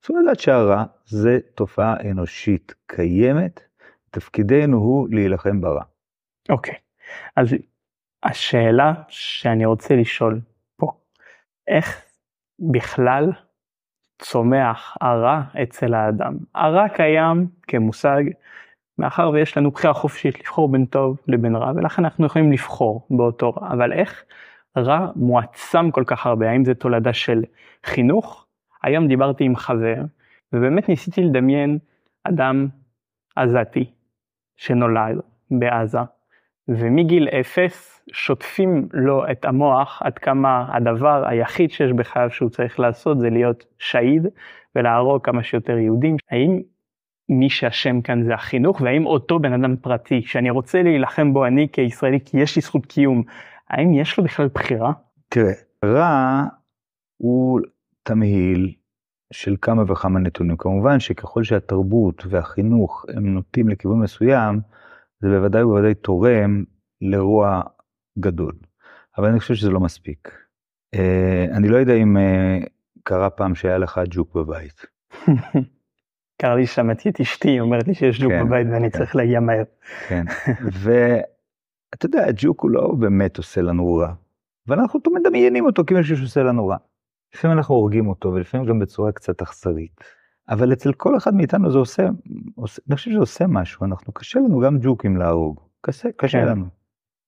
צריכים 0.00 0.16
לדעת 0.18 0.40
שהרע 0.40 0.84
זה 1.06 1.38
תופעה 1.54 2.10
אנושית 2.10 2.74
קיימת, 2.86 3.60
תפקידנו 4.10 4.76
הוא 4.76 5.08
להילחם 5.10 5.60
ברע. 5.60 5.82
אוקיי. 6.48 6.74
אז 7.36 7.48
השאלה 8.22 8.94
שאני 9.08 9.66
רוצה 9.66 9.96
לשאול 9.96 10.40
איך 11.68 12.04
בכלל 12.72 13.32
צומח 14.22 14.96
הרע 15.00 15.42
אצל 15.62 15.94
האדם? 15.94 16.36
הרע 16.54 16.88
קיים 16.88 17.46
כמושג, 17.62 18.22
מאחר 18.98 19.30
ויש 19.30 19.56
לנו 19.56 19.70
בחירה 19.70 19.94
חופשית 19.94 20.40
לבחור 20.40 20.72
בין 20.72 20.84
טוב 20.84 21.16
לבין 21.28 21.56
רע, 21.56 21.72
ולכן 21.76 22.04
אנחנו 22.04 22.26
יכולים 22.26 22.52
לבחור 22.52 23.06
באותו 23.10 23.50
רע, 23.50 23.68
אבל 23.72 23.92
איך 23.92 24.24
רע 24.76 25.10
מועצם 25.16 25.90
כל 25.90 26.04
כך 26.06 26.26
הרבה? 26.26 26.50
האם 26.50 26.64
זה 26.64 26.74
תולדה 26.74 27.12
של 27.12 27.42
חינוך? 27.86 28.46
היום 28.82 29.08
דיברתי 29.08 29.44
עם 29.44 29.56
חבר, 29.56 29.96
ובאמת 30.52 30.88
ניסיתי 30.88 31.22
לדמיין 31.22 31.78
אדם 32.24 32.68
עזתי 33.36 33.90
שנולד 34.56 35.20
בעזה, 35.50 35.98
ומגיל 36.68 37.28
אפס 37.28 38.02
שוטפים 38.12 38.88
לו 38.92 39.30
את 39.30 39.44
המוח 39.44 40.02
עד 40.04 40.18
כמה 40.18 40.66
הדבר 40.76 41.24
היחיד 41.26 41.70
שיש 41.70 41.92
בחייו 41.92 42.30
שהוא 42.30 42.50
צריך 42.50 42.80
לעשות 42.80 43.20
זה 43.20 43.30
להיות 43.30 43.64
שהיד 43.78 44.26
ולהרוג 44.76 45.24
כמה 45.24 45.42
שיותר 45.42 45.78
יהודים. 45.78 46.16
האם 46.30 46.60
מי 47.28 47.50
שאשם 47.50 48.00
כאן 48.00 48.22
זה 48.22 48.34
החינוך 48.34 48.80
והאם 48.80 49.06
אותו 49.06 49.38
בן 49.38 49.52
אדם 49.52 49.76
פרטי 49.76 50.22
שאני 50.22 50.50
רוצה 50.50 50.82
להילחם 50.82 51.32
בו 51.32 51.46
אני 51.46 51.68
כישראלי 51.72 52.18
כי 52.24 52.40
יש 52.40 52.56
לי 52.56 52.62
זכות 52.62 52.86
קיום, 52.86 53.22
האם 53.70 53.94
יש 53.94 54.18
לו 54.18 54.24
בכלל 54.24 54.48
בחירה? 54.54 54.92
תראה, 55.28 55.52
רע 55.84 56.44
הוא 57.16 57.60
תמהיל 58.02 58.72
של 59.32 59.56
כמה 59.62 59.82
וכמה 59.86 60.20
נתונים. 60.20 60.56
כמובן 60.56 61.00
שככל 61.00 61.44
שהתרבות 61.44 62.22
והחינוך 62.26 63.04
הם 63.16 63.34
נוטים 63.34 63.68
לכיוון 63.68 64.00
מסוים, 64.00 64.60
זה 65.22 65.28
בוודאי 65.28 65.62
ובוודאי 65.62 65.94
תורם 65.94 66.64
לרוע 67.00 67.62
גדול. 68.18 68.52
אבל 69.18 69.28
אני 69.28 69.40
חושב 69.40 69.54
שזה 69.54 69.70
לא 69.70 69.80
מספיק. 69.80 70.38
אה, 70.94 71.46
אני 71.56 71.68
לא 71.68 71.76
יודע 71.76 71.94
אם 71.94 72.16
אה, 72.16 72.58
קרה 73.02 73.30
פעם 73.30 73.54
שהיה 73.54 73.78
לך 73.78 74.00
ג'וק 74.10 74.34
בבית. 74.34 74.86
קרה 76.42 76.54
לי 76.54 76.66
שמעתי 76.66 77.08
את 77.08 77.20
אשתי 77.20 77.60
אומרת 77.60 77.88
לי 77.88 77.94
שיש 77.94 78.20
ג'וק 78.22 78.32
כן, 78.32 78.46
בבית 78.46 78.66
ואני 78.72 78.90
כן. 78.90 78.98
צריך 78.98 79.16
להגיע 79.16 79.40
מהר. 79.40 79.64
כן. 80.08 80.24
ואתה 80.82 82.06
יודע, 82.06 82.24
הג'וק 82.26 82.60
הוא 82.60 82.70
לא 82.70 82.94
באמת 82.98 83.36
עושה 83.36 83.62
לנו 83.62 83.94
רע, 83.94 84.12
אבל 84.68 84.80
אנחנו 84.80 85.00
מדמיינים 85.12 85.64
אותו 85.64 85.82
כמישהו 85.86 86.16
שעושה 86.16 86.42
לנו 86.42 86.66
רע. 86.66 86.76
לפעמים 87.34 87.56
אנחנו 87.56 87.74
הורגים 87.74 88.08
אותו, 88.08 88.32
ולפעמים 88.32 88.66
גם 88.66 88.78
בצורה 88.78 89.12
קצת 89.12 89.42
אכזרית. 89.42 90.00
אבל 90.48 90.72
אצל 90.72 90.92
כל 90.92 91.16
אחד 91.16 91.34
מאיתנו 91.34 91.70
זה 91.70 91.78
עושה, 91.78 92.08
עושה 92.54 92.82
אני 92.88 92.96
חושב 92.96 93.10
שזה 93.10 93.18
עושה 93.18 93.46
משהו, 93.46 93.86
אנחנו, 93.86 94.12
קשה 94.12 94.38
לנו 94.38 94.60
גם 94.60 94.78
ג'וקים 94.82 95.16
להרוג. 95.16 95.60
קשה, 95.80 96.08
קשה 96.16 96.38
כן. 96.38 96.48
לנו. 96.48 96.64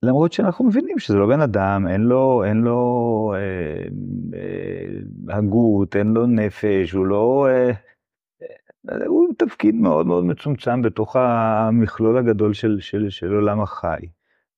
למרות 0.02 0.32
שאנחנו 0.32 0.64
מבינים 0.64 0.98
שזה 0.98 1.16
לא 1.16 1.26
בן 1.26 1.40
אדם, 1.40 1.86
אין 1.88 2.00
לו, 2.00 2.44
אין 2.44 2.56
לו 2.56 3.32
אה, 3.36 3.84
אה, 4.38 5.36
הגות, 5.36 5.96
אין 5.96 6.06
לו 6.06 6.26
נפש, 6.26 6.92
הוא 6.92 7.06
לא... 7.06 7.46
אה, 7.50 7.70
אה, 8.90 9.06
הוא 9.06 9.28
תפקיד 9.38 9.74
מאוד 9.74 10.06
מאוד 10.06 10.24
מצומצם 10.24 10.82
בתוך 10.82 11.16
המכלול 11.16 12.18
הגדול 12.18 12.52
של, 12.52 12.76
של, 12.80 13.10
של 13.10 13.34
עולם 13.34 13.60
החי. 13.60 14.00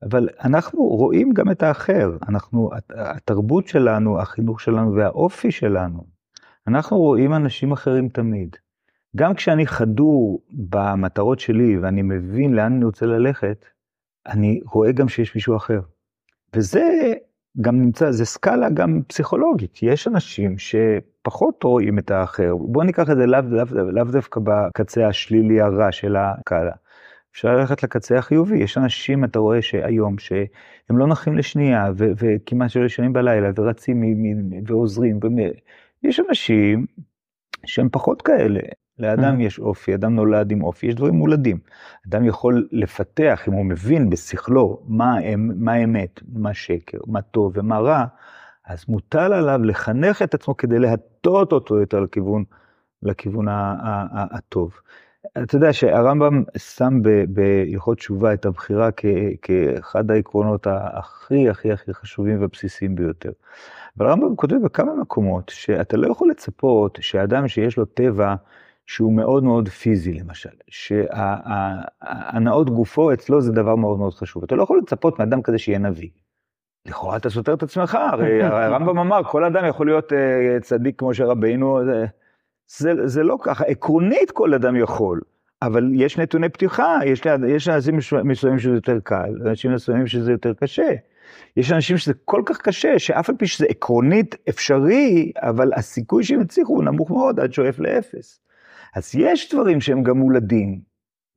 אבל 0.03 0.29
אנחנו 0.45 0.81
רואים 0.81 1.33
גם 1.33 1.51
את 1.51 1.63
האחר, 1.63 2.17
אנחנו, 2.29 2.71
התרבות 2.91 3.67
שלנו, 3.67 4.21
החינוך 4.21 4.61
שלנו 4.61 4.95
והאופי 4.95 5.51
שלנו, 5.51 6.16
אנחנו 6.69 6.99
רואים 6.99 7.35
אנשים 7.35 7.73
אחרים 7.73 8.09
תמיד. 8.09 8.57
גם 9.17 9.35
כשאני 9.35 9.67
חדור 9.67 10.43
במטרות 10.51 11.41
שלי 11.41 11.79
ואני 11.79 12.03
מבין 12.03 12.55
לאן 12.55 12.73
אני 12.73 12.85
רוצה 12.85 13.07
ללכת, 13.07 13.65
אני 14.27 14.61
רואה 14.73 14.93
גם 14.93 15.09
שיש 15.09 15.35
מישהו 15.35 15.57
אחר. 15.57 15.81
וזה 16.55 17.13
גם 17.61 17.81
נמצא, 17.81 18.11
זה 18.11 18.25
סקאלה 18.25 18.71
גם 18.71 19.01
פסיכולוגית. 19.07 19.79
יש 19.83 20.09
אנשים 20.09 20.57
שפחות 20.59 21.63
רואים 21.63 21.99
את 21.99 22.11
האחר. 22.11 22.57
בואו 22.57 22.85
ניקח 22.85 23.11
את 23.11 23.17
זה 23.17 23.27
לאו 23.27 23.41
לאו, 23.41 23.91
לאו 23.91 24.05
דווקא 24.05 24.41
בקצה 24.45 25.09
השלילי 25.09 25.61
הרע 25.61 25.93
של 25.93 26.17
הסקאלה. 26.17 26.73
אפשר 27.33 27.57
ללכת 27.57 27.83
לקצה 27.83 28.19
החיובי. 28.19 28.59
יש 28.59 28.79
אנשים, 28.79 29.25
אתה 29.25 29.39
רואה 29.39 29.63
שהיום, 29.63 30.19
שהם 30.19 30.99
לא 30.99 31.07
נחים 31.07 31.37
לשנייה, 31.37 31.87
וכמעט 31.97 32.71
שלא 32.71 32.85
ישנים 32.85 33.13
בלילה, 33.13 33.51
ורצים 33.57 34.03
ועוזרים. 34.67 35.21
יש 36.03 36.21
אנשים 36.29 36.87
שהם 37.67 37.89
פחות 37.93 38.23
כאלה. 38.23 38.61
לאדם 38.99 39.41
mm. 39.41 39.43
יש 39.43 39.59
אופי, 39.59 39.95
אדם 39.95 40.15
נולד 40.15 40.51
עם 40.51 40.63
אופי, 40.63 40.87
יש 40.87 40.95
דברים 40.95 41.15
מולדים. 41.15 41.59
אדם 42.09 42.25
יכול 42.25 42.69
לפתח, 42.73 43.43
אם 43.49 43.53
הוא 43.53 43.65
מבין 43.65 44.11
בשכלו 44.11 44.83
מה, 44.87 45.17
מה 45.37 45.77
אמת, 45.77 46.21
מה 46.33 46.55
שקר, 46.55 46.99
מה 47.07 47.23
טוב 47.23 47.53
ומה 47.55 47.79
רע, 47.79 48.05
אז 48.67 48.85
מוטל 48.89 49.33
עליו 49.33 49.65
לחנך 49.65 50.23
את 50.23 50.35
עצמו 50.35 50.57
כדי 50.57 50.79
להטות 50.79 51.53
אותו 51.53 51.79
יותר 51.81 52.01
לכיוון, 52.01 52.45
לכיוון 53.03 53.47
הטוב. 53.51 54.75
אתה 55.43 55.57
יודע 55.57 55.73
שהרמב"ם 55.73 56.43
שם 56.57 57.01
בהלכות 57.29 57.99
תשובה 57.99 58.35
את 58.35 58.47
הבחירה 58.47 58.89
כאחד 59.43 60.11
העקרונות 60.11 60.67
הכי 60.71 61.49
הכי 61.49 61.73
הכי 61.73 61.95
חשובים 61.95 62.41
והבסיסיים 62.41 62.95
ביותר. 62.95 63.31
אבל 63.99 64.07
הרמב"ם 64.07 64.37
כותב 64.37 64.57
בכמה 64.65 64.95
מקומות 64.95 65.53
שאתה 65.55 65.97
לא 65.97 66.13
יכול 66.13 66.31
לצפות 66.31 66.99
שאדם 67.01 67.49
שיש 67.49 67.77
לו 67.77 67.85
טבע 67.85 68.35
שהוא 68.87 69.13
מאוד 69.13 69.45
מאוד 69.45 69.69
פיזי 69.69 70.13
למשל, 70.13 70.51
שהנאות 70.69 72.71
גופו 72.71 73.13
אצלו 73.13 73.41
זה 73.41 73.53
דבר 73.53 73.77
מאוד 73.77 73.99
מאוד 73.99 74.15
חשוב. 74.15 74.45
אתה 74.45 74.57
לא 74.57 74.63
יכול 74.63 74.79
לצפות 74.79 75.19
מאדם 75.19 75.43
כזה 75.43 75.59
שיהיה 75.59 75.79
נביא. 75.79 76.09
לכאורה 76.87 77.17
אתה 77.17 77.31
סותר 77.31 77.55
את 77.55 77.63
עצמך, 77.63 77.95
הרי 77.95 78.43
הרמב"ם 78.43 78.99
אמר, 78.99 79.25
כל 79.25 79.45
אדם 79.45 79.65
יכול 79.69 79.87
להיות 79.87 80.13
uh, 80.13 80.15
צדיק 80.63 80.99
כמו 80.99 81.15
שרבינו, 81.15 81.81
זה, 82.69 83.07
זה, 83.07 83.23
לא 83.23 83.39
ככה, 83.43 83.65
עקרונית 83.65 84.31
כל 84.31 84.55
אדם 84.55 84.77
יכול, 84.77 85.21
אבל 85.63 85.91
יש 85.95 86.19
נתוני 86.19 86.49
פתיחה, 86.49 86.99
יש, 87.05 87.23
יש 87.49 87.69
אנשים 87.69 87.99
מסוימים 88.25 88.59
שזה 88.59 88.75
יותר 88.75 88.99
קל, 89.05 89.35
אנשים 89.47 89.73
מסוימים 89.73 90.07
שזה 90.07 90.33
יותר 90.33 90.53
קשה. 90.55 90.89
יש 91.57 91.73
אנשים 91.73 91.99
שזה 91.99 92.13
כל 92.25 92.43
כך 92.47 92.61
קשה, 92.61 92.99
שאף 92.99 93.31
על 93.31 93.37
פי 93.37 93.47
שזה 93.47 93.67
עקרונית 93.69 94.35
אפשרי, 94.49 95.33
אבל 95.37 95.71
הסיכוי 95.77 96.25
שהם 96.25 96.41
יצליחו 96.41 96.75
הוא 96.75 96.85
נמוך 96.85 97.11
מאוד, 97.11 97.41
עד 97.41 97.53
שואף 97.53 97.79
לאפס. 97.79 98.41
אז 98.95 99.15
יש 99.15 99.55
דברים 99.55 99.81
שהם 99.81 100.03
גם 100.03 100.19
מולדים, 100.19 100.81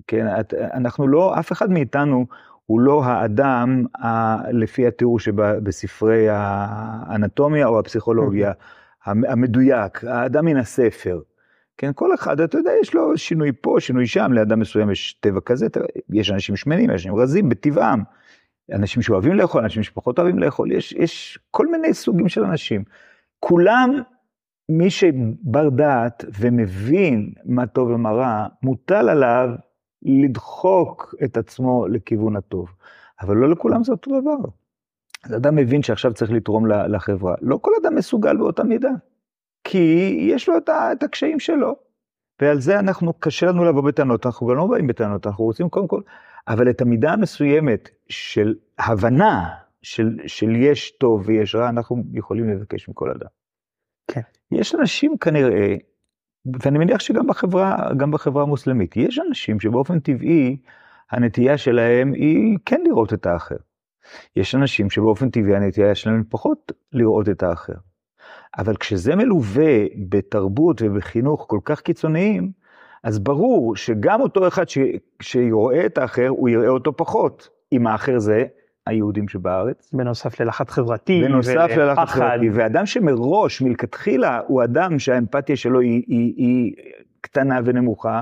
כן, 0.07 0.25
אנחנו 0.73 1.07
לא, 1.07 1.39
אף 1.39 1.51
אחד 1.51 1.71
מאיתנו 1.71 2.25
הוא 2.65 2.79
לא 2.79 3.03
האדם 3.03 3.85
ה, 4.03 4.37
לפי 4.51 4.87
התיאור 4.87 5.19
שבספרי 5.19 6.27
האנטומיה 6.29 7.67
או 7.67 7.79
הפסיכולוגיה 7.79 8.51
המדויק, 9.05 10.03
האדם 10.03 10.45
מן 10.45 10.57
הספר. 10.57 11.21
כן, 11.77 11.91
כל 11.95 12.13
אחד, 12.13 12.41
אתה 12.41 12.57
יודע, 12.57 12.71
יש 12.81 12.93
לו 12.93 13.17
שינוי 13.17 13.51
פה, 13.61 13.75
שינוי 13.79 14.07
שם, 14.07 14.33
לאדם 14.33 14.59
מסוים 14.59 14.91
יש 14.91 15.13
טבע 15.13 15.39
כזה, 15.45 15.67
יש 16.09 16.31
אנשים 16.31 16.55
שמנים, 16.55 16.89
יש 16.89 16.91
אנשים 16.91 17.15
רזים 17.15 17.49
בטבעם, 17.49 18.03
אנשים 18.73 19.01
שאוהבים 19.01 19.33
לאכול, 19.33 19.63
אנשים 19.63 19.83
שפחות 19.83 20.19
אוהבים 20.19 20.39
לאכול, 20.39 20.71
יש, 20.71 20.91
יש 20.91 21.39
כל 21.51 21.67
מיני 21.67 21.93
סוגים 21.93 22.29
של 22.29 22.43
אנשים. 22.43 22.83
כולם 23.39 24.01
מי 24.69 24.89
שבר 24.89 25.69
דעת 25.69 26.25
ומבין 26.39 27.33
מה 27.45 27.67
טוב 27.67 27.89
ומה 27.89 28.11
רע, 28.11 28.47
מוטל 28.63 29.09
עליו 29.09 29.49
לדחוק 30.01 31.15
את 31.23 31.37
עצמו 31.37 31.87
לכיוון 31.87 32.35
הטוב. 32.35 32.69
אבל 33.21 33.37
לא 33.37 33.49
לכולם 33.49 33.83
זה 33.83 33.91
אותו 33.91 34.21
דבר. 34.21 34.49
אז 35.23 35.35
אדם 35.35 35.55
מבין 35.55 35.83
שעכשיו 35.83 36.13
צריך 36.13 36.31
לתרום 36.31 36.65
לחברה. 36.67 37.35
לא 37.41 37.59
כל 37.61 37.71
אדם 37.81 37.95
מסוגל 37.95 38.37
באותה 38.37 38.63
מידה, 38.63 38.91
כי 39.63 40.17
יש 40.19 40.49
לו 40.49 40.57
את 40.57 41.03
הקשיים 41.03 41.39
שלו. 41.39 41.75
ועל 42.41 42.59
זה 42.59 42.79
אנחנו, 42.79 43.13
קשה 43.13 43.45
לנו 43.45 43.65
לבוא 43.65 43.81
בטענות, 43.81 44.25
אנחנו 44.25 44.47
גם 44.47 44.55
לא 44.55 44.67
באים 44.67 44.87
בטענות, 44.87 45.27
אנחנו 45.27 45.43
רוצים 45.43 45.69
קודם 45.69 45.87
כל, 45.87 46.01
אבל 46.47 46.69
את 46.69 46.81
המידה 46.81 47.13
המסוימת 47.13 47.89
של 48.09 48.55
הבנה 48.79 49.49
של, 49.81 50.17
של 50.27 50.55
יש 50.55 50.91
טוב 50.91 51.23
ויש 51.25 51.55
רע, 51.55 51.69
אנחנו 51.69 52.03
יכולים 52.13 52.49
לבקש 52.49 52.89
מכל 52.89 53.09
אדם. 53.09 53.27
כן. 54.07 54.21
יש 54.51 54.75
אנשים 54.75 55.17
כנראה, 55.17 55.75
ואני 56.63 56.77
מניח 56.77 56.99
שגם 56.99 57.27
בחברה, 57.27 57.77
גם 57.97 58.11
בחברה 58.11 58.43
המוסלמית, 58.43 58.97
יש 58.97 59.19
אנשים 59.27 59.59
שבאופן 59.59 59.99
טבעי 59.99 60.57
הנטייה 61.11 61.57
שלהם 61.57 62.13
היא 62.13 62.57
כן 62.65 62.81
לראות 62.85 63.13
את 63.13 63.25
האחר. 63.25 63.55
יש 64.35 64.55
אנשים 64.55 64.89
שבאופן 64.89 65.29
טבעי 65.29 65.55
הנטייה 65.55 65.95
שלהם 65.95 66.23
פחות 66.29 66.71
לראות 66.93 67.29
את 67.29 67.43
האחר. 67.43 67.73
אבל 68.57 68.75
כשזה 68.75 69.15
מלווה 69.15 69.85
בתרבות 70.09 70.81
ובחינוך 70.81 71.45
כל 71.49 71.59
כך 71.65 71.81
קיצוניים, 71.81 72.51
אז 73.03 73.19
ברור 73.19 73.75
שגם 73.75 74.21
אותו 74.21 74.47
אחד 74.47 74.69
ש... 74.69 74.77
שרואה 75.21 75.85
את 75.85 75.97
האחר, 75.97 76.27
הוא 76.27 76.49
יראה 76.49 76.69
אותו 76.69 76.97
פחות. 76.97 77.49
אם 77.71 77.87
האחר 77.87 78.19
זה 78.19 78.45
היהודים 78.89 79.27
שבארץ. 79.27 79.89
בנוסף 79.93 80.39
ללחץ 80.39 80.69
חברתי. 80.69 81.21
בנוסף 81.23 81.69
ללחץ 81.77 82.09
חברתי, 82.09 82.49
ואדם 82.53 82.85
שמראש, 82.85 83.61
מלכתחילה, 83.61 84.39
הוא 84.47 84.63
אדם 84.63 84.99
שהאמפתיה 84.99 85.55
שלו 85.55 85.79
היא, 85.79 86.03
היא, 86.07 86.33
היא 86.37 86.73
קטנה 87.21 87.59
ונמוכה, 87.65 88.21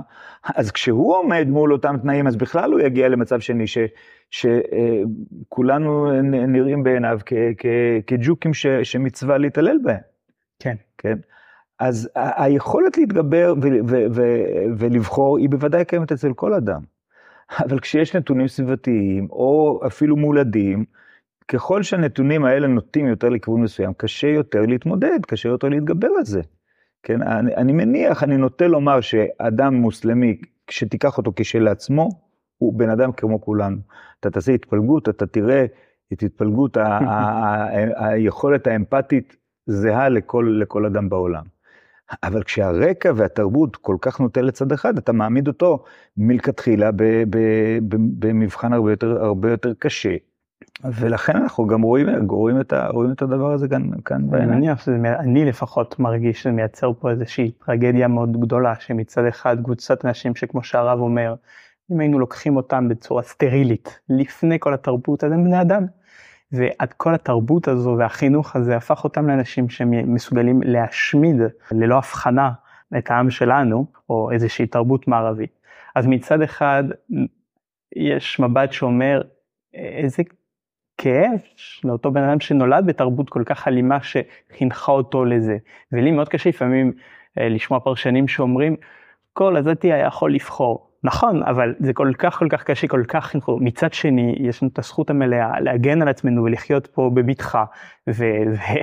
אז 0.55 0.71
כשהוא 0.71 1.15
עומד 1.15 1.47
מול 1.49 1.73
אותם 1.73 1.95
תנאים, 2.01 2.27
אז 2.27 2.35
בכלל 2.35 2.71
הוא 2.71 2.79
יגיע 2.79 3.09
למצב 3.09 3.39
שני, 3.39 3.65
שכולנו 4.29 6.21
נראים 6.47 6.83
בעיניו 6.83 7.19
כ, 7.25 7.33
כ, 7.57 7.65
כג'וקים 8.07 8.53
ש, 8.53 8.67
שמצווה 8.67 9.37
להתעלל 9.37 9.77
בהם. 9.83 9.99
כן. 10.59 10.75
כן? 10.97 11.17
אז 11.79 12.09
היכולת 12.15 12.97
להתגבר 12.97 13.53
ו- 13.61 13.67
ו- 13.87 14.05
ו- 14.11 14.43
ולבחור 14.77 15.37
היא 15.37 15.49
בוודאי 15.49 15.85
קיימת 15.85 16.11
אצל 16.11 16.33
כל 16.33 16.53
אדם. 16.53 16.81
אבל 17.59 17.79
כשיש 17.79 18.15
נתונים 18.15 18.47
סביבתיים, 18.47 19.27
או 19.29 19.79
אפילו 19.87 20.15
מולדים, 20.15 20.85
ככל 21.47 21.83
שהנתונים 21.83 22.45
האלה 22.45 22.67
נוטים 22.67 23.07
יותר 23.07 23.29
לכיוון 23.29 23.61
מסוים, 23.61 23.93
קשה 23.97 24.27
יותר 24.27 24.61
להתמודד, 24.61 25.19
קשה 25.27 25.49
יותר 25.49 25.69
להתגבר 25.69 26.09
על 26.17 26.25
זה. 26.25 26.41
כן, 27.03 27.21
אני, 27.21 27.55
אני 27.55 27.73
מניח, 27.73 28.23
אני 28.23 28.37
נוטה 28.37 28.67
לומר 28.67 29.01
שאדם 29.01 29.73
מוסלמי, 29.73 30.37
כשתיקח 30.67 31.17
אותו 31.17 31.31
כשלעצמו, 31.35 32.09
הוא 32.57 32.79
בן 32.79 32.89
אדם 32.89 33.11
כמו 33.11 33.41
כולנו. 33.41 33.77
אתה 34.19 34.29
תעשה 34.29 34.51
התפלגות, 34.51 35.09
אתה 35.09 35.25
תראה 35.25 35.65
את 36.13 36.23
התפלגות 36.23 36.77
היכולת 37.95 38.67
האמפתית 38.67 39.35
זהה 39.65 40.09
לכל, 40.09 40.57
לכל 40.61 40.85
אדם 40.85 41.09
בעולם. 41.09 41.43
אבל 42.23 42.43
כשהרקע 42.43 43.11
והתרבות 43.15 43.75
כל 43.75 43.95
כך 44.01 44.19
נוטה 44.19 44.41
לצד 44.41 44.71
אחד, 44.71 44.97
אתה 44.97 45.11
מעמיד 45.11 45.47
אותו 45.47 45.83
מלכתחילה 46.17 46.89
במבחן 48.19 48.73
הרבה 48.73 48.91
יותר, 48.91 49.23
הרבה 49.25 49.51
יותר 49.51 49.73
קשה. 49.79 50.15
ולכן 50.83 51.35
אנחנו 51.35 51.67
גם 51.67 51.81
רואים, 51.81 52.07
רואים, 52.29 52.61
את, 52.61 52.73
ה, 52.73 52.87
רואים 52.87 53.11
את 53.11 53.21
הדבר 53.21 53.51
הזה 53.51 53.67
כאן, 53.67 53.89
כאן 54.05 54.29
בעיניים. 54.29 54.63
אני 54.63 54.75
שאני 54.77 55.45
לפחות 55.45 55.99
מרגיש 55.99 56.43
שזה 56.43 56.51
מייצר 56.51 56.91
פה 56.99 57.11
איזושהי 57.11 57.51
טרגדיה 57.51 58.07
מאוד 58.07 58.41
גדולה, 58.41 58.73
שמצד 58.79 59.25
אחד 59.25 59.63
קבוצת 59.63 60.05
אנשים 60.05 60.35
שכמו 60.35 60.63
שהרב 60.63 60.99
אומר, 60.99 61.35
אם 61.91 61.99
היינו 61.99 62.19
לוקחים 62.19 62.55
אותם 62.55 62.87
בצורה 62.89 63.23
סטרילית, 63.23 63.99
לפני 64.09 64.57
כל 64.59 64.73
התרבות, 64.73 65.23
אז 65.23 65.31
הם 65.31 65.43
בני 65.43 65.61
אדם. 65.61 65.85
ועד 66.51 66.93
כל 66.93 67.15
התרבות 67.15 67.67
הזו 67.67 67.95
והחינוך 67.99 68.55
הזה 68.55 68.77
הפך 68.77 69.03
אותם 69.03 69.27
לאנשים 69.27 69.69
שמסוגלים 69.69 70.61
להשמיד 70.63 71.35
ללא 71.71 71.95
הבחנה 71.95 72.51
את 72.97 73.11
העם 73.11 73.29
שלנו, 73.29 73.85
או 74.09 74.31
איזושהי 74.31 74.67
תרבות 74.67 75.07
מערבית. 75.07 75.59
אז 75.95 76.07
מצד 76.07 76.41
אחד 76.41 76.83
יש 77.95 78.39
מבט 78.39 78.71
שאומר 78.71 79.21
איזה 79.73 80.23
כאב 80.97 81.39
לאותו 81.83 82.11
בן 82.11 82.23
אדם 82.23 82.39
שנולד 82.39 82.85
בתרבות 82.85 83.29
כל 83.29 83.43
כך 83.45 83.67
אלימה 83.67 83.97
שחינכה 84.01 84.91
אותו 84.91 85.25
לזה. 85.25 85.57
ולי 85.91 86.11
מאוד 86.11 86.29
קשה 86.29 86.49
לפעמים 86.49 86.93
אה, 87.39 87.49
לשמוע 87.49 87.79
פרשנים 87.79 88.27
שאומרים 88.27 88.75
כל 89.33 89.57
עזתי 89.57 89.93
היה 89.93 90.07
יכול 90.07 90.33
לבחור. 90.33 90.86
נכון, 91.03 91.43
אבל 91.43 91.75
זה 91.79 91.93
כל 91.93 92.11
כך 92.17 92.39
כל 92.39 92.47
כך 92.49 92.63
קשה, 92.63 92.87
כל 92.87 93.03
כך, 93.07 93.35
מצד 93.59 93.93
שני, 93.93 94.35
יש 94.39 94.63
לנו 94.63 94.71
את 94.73 94.79
הזכות 94.79 95.09
המלאה 95.09 95.59
להגן 95.59 96.01
על 96.01 96.07
עצמנו 96.07 96.43
ולחיות 96.43 96.87
פה 96.87 97.11
בבטחה. 97.13 97.65
ו... 98.09 98.25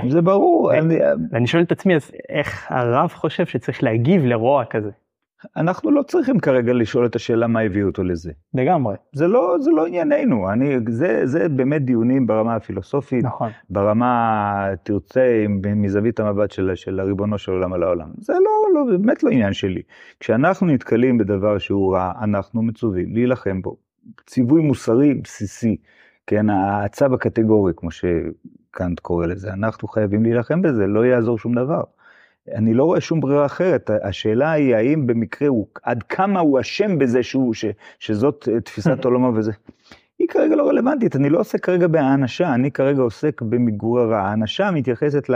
זה 0.09 0.23
ברור. 0.23 0.75
אני... 0.75 0.99
ואני 1.31 1.47
שואל 1.47 1.63
את 1.63 1.73
עצמי, 1.73 1.97
אז 1.97 2.11
איך 2.29 2.67
הרב 2.71 3.11
חושב 3.11 3.47
שצריך 3.47 3.83
להגיב 3.83 4.25
לרוע 4.25 4.65
כזה? 4.65 4.91
אנחנו 5.57 5.91
לא 5.91 6.03
צריכים 6.03 6.41
כרגע 6.41 6.73
לשאול 6.73 7.07
את 7.07 7.17
השאלה 7.17 7.47
מה 7.47 7.61
הביא 7.61 7.85
אותו 7.85 8.05
לזה. 8.05 8.33
לגמרי. 8.55 8.97
זה 9.13 9.27
לא, 9.27 9.57
זה 9.61 9.71
לא 9.71 9.87
ענייננו, 9.87 10.51
אני, 10.51 10.77
זה, 10.89 11.21
זה 11.25 11.49
באמת 11.49 11.85
דיונים 11.85 12.27
ברמה 12.27 12.55
הפילוסופית, 12.55 13.25
נכון. 13.25 13.51
ברמה, 13.71 14.69
תרצה, 14.83 15.45
מזווית 15.77 16.21
המבט 16.21 16.51
של, 16.51 16.71
של 16.75 17.01
הריבונו 17.01 17.39
של 17.39 17.53
עולם 17.53 17.73
על 17.73 17.83
העולם. 17.83 18.09
זה 18.19 18.33
לא, 18.33 18.75
לא, 18.75 18.99
באמת 18.99 19.23
לא 19.23 19.31
עניין 19.31 19.53
שלי. 19.53 19.83
כשאנחנו 20.21 20.67
נתקלים 20.67 21.19
בדבר 21.19 21.59
שהוא 21.59 21.95
רע, 21.95 22.13
אנחנו 22.23 22.63
מצווים 22.63 23.15
להילחם 23.15 23.63
בו. 23.63 23.77
ציווי 24.27 24.63
מוסרי 24.63 25.15
בסיסי, 25.15 25.77
כן, 26.27 26.51
הצו 26.51 27.15
הקטגורי, 27.15 27.73
כמו 27.77 27.91
שקאנט 27.91 29.01
קורא 29.01 29.27
לזה, 29.27 29.53
אנחנו 29.53 29.89
חייבים 29.89 30.23
להילחם 30.23 30.63
בזה, 30.63 30.87
לא 30.87 31.07
יעזור 31.07 31.39
שום 31.39 31.55
דבר. 31.55 31.83
אני 32.53 32.75
לא 32.75 32.85
רואה 32.85 33.01
שום 33.01 33.21
ברירה 33.21 33.47
אחרת. 33.47 33.91
השאלה 34.03 34.53
היא 34.53 34.75
האם 34.75 35.07
במקרה 35.07 35.49
הוא, 35.49 35.67
עד 35.83 36.03
כמה 36.03 36.41
הוא 36.41 36.61
אשם 36.61 36.99
בזה 36.99 37.23
שהוא, 37.23 37.55
ש, 37.55 37.65
שזאת 37.99 38.49
אה, 38.53 38.61
תפיסת 38.61 39.05
עולמו 39.05 39.33
וזה. 39.35 39.53
היא 40.19 40.29
כרגע 40.29 40.57
לא 40.57 40.69
רלוונטית, 40.69 41.17
אני 41.17 41.31
לא 41.31 41.41
עוסק 41.41 41.65
כרגע 41.65 41.87
בהאנשה, 41.87 42.55
אני 42.55 42.71
כרגע 42.71 43.03
עוסק 43.03 43.43
במיגור 43.43 44.01
הרע. 44.01 44.21
האנשה 44.21 44.71
מתייחסת 44.71 45.29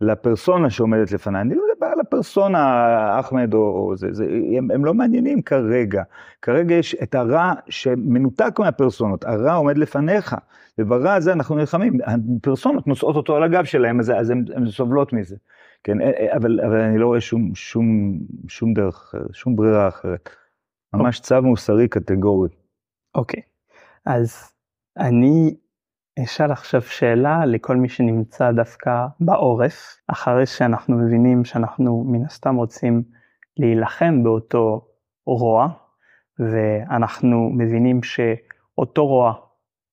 לפרסונה 0.00 0.70
שעומדת 0.70 1.12
לפניי, 1.12 1.40
אני 1.42 1.54
לא 1.54 1.62
מדבר 1.72 1.86
על 1.86 2.00
הפרסונה, 2.00 3.20
אחמד 3.20 3.54
או, 3.54 3.58
או 3.58 3.96
זה, 3.96 4.08
זה 4.12 4.24
הם, 4.58 4.70
הם 4.70 4.84
לא 4.84 4.94
מעניינים 4.94 5.42
כרגע. 5.42 6.02
כרגע 6.42 6.74
יש 6.74 6.96
את 7.02 7.14
הרע 7.14 7.52
שמנותק 7.68 8.58
מהפרסונות, 8.58 9.24
הרע 9.24 9.54
עומד 9.54 9.78
לפניך, 9.78 10.36
וברע 10.78 11.14
הזה 11.14 11.32
אנחנו 11.32 11.56
נלחמים. 11.56 11.98
הפרסונות 12.06 12.86
נושאות 12.86 13.16
אותו 13.16 13.36
על 13.36 13.42
הגב 13.42 13.64
שלהם, 13.64 14.00
אז, 14.00 14.12
אז 14.16 14.30
הן 14.30 14.66
סובלות 14.66 15.12
מזה. 15.12 15.36
כן, 15.84 16.00
אה, 16.00 16.10
אה, 16.10 16.36
אבל, 16.36 16.60
אבל 16.60 16.80
אני 16.80 16.98
לא 16.98 17.06
רואה 17.06 17.20
שום, 17.20 17.54
שום, 17.54 18.18
שום 18.48 18.74
דרך, 18.74 19.14
שום 19.32 19.56
ברירה 19.56 19.88
אחרת. 19.88 20.30
ממש 20.94 21.20
צו 21.20 21.42
מוסרי 21.42 21.88
קטגורי. 21.88 22.48
אוקיי, 23.14 23.42
אז 24.06 24.52
אני 24.98 25.56
אשאל 26.24 26.52
עכשיו 26.52 26.82
שאלה 26.82 27.46
לכל 27.46 27.76
מי 27.76 27.88
שנמצא 27.88 28.52
דווקא 28.52 29.06
בעורף, 29.20 29.96
אחרי 30.06 30.46
שאנחנו 30.46 30.96
מבינים 30.96 31.44
שאנחנו 31.44 32.04
מן 32.04 32.24
הסתם 32.24 32.56
רוצים 32.56 33.02
להילחם 33.56 34.22
באותו 34.22 34.86
רוע, 35.26 35.68
ואנחנו 36.38 37.50
מבינים 37.50 38.02
שאותו 38.02 39.06
רוע, 39.06 39.34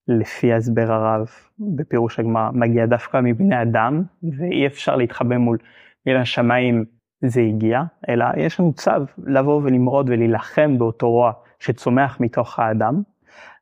לפי 0.08 0.54
הסבר 0.54 0.92
הרב 0.92 1.28
בפירוש 1.60 2.20
הגמרא, 2.20 2.50
מגיע 2.54 2.86
דווקא 2.86 3.20
מבני 3.24 3.62
אדם, 3.62 4.04
ואי 4.38 4.68
אפשר 4.68 4.96
להתחבא 4.96 5.38
מול 5.38 5.58
מן 6.06 6.16
השמיים 6.16 6.86
זה 7.26 7.42
הגיע, 7.42 7.82
אלא 8.10 8.26
יש 8.38 8.60
לנו 8.60 8.74
צו 8.74 8.92
לבוא 9.18 9.62
ולמרוד 9.64 10.10
ולהילחם 10.10 10.78
באותו 10.78 11.12
רוע 11.12 11.32
שצומח 11.60 12.18
מתוך 12.20 12.60
האדם. 12.60 13.02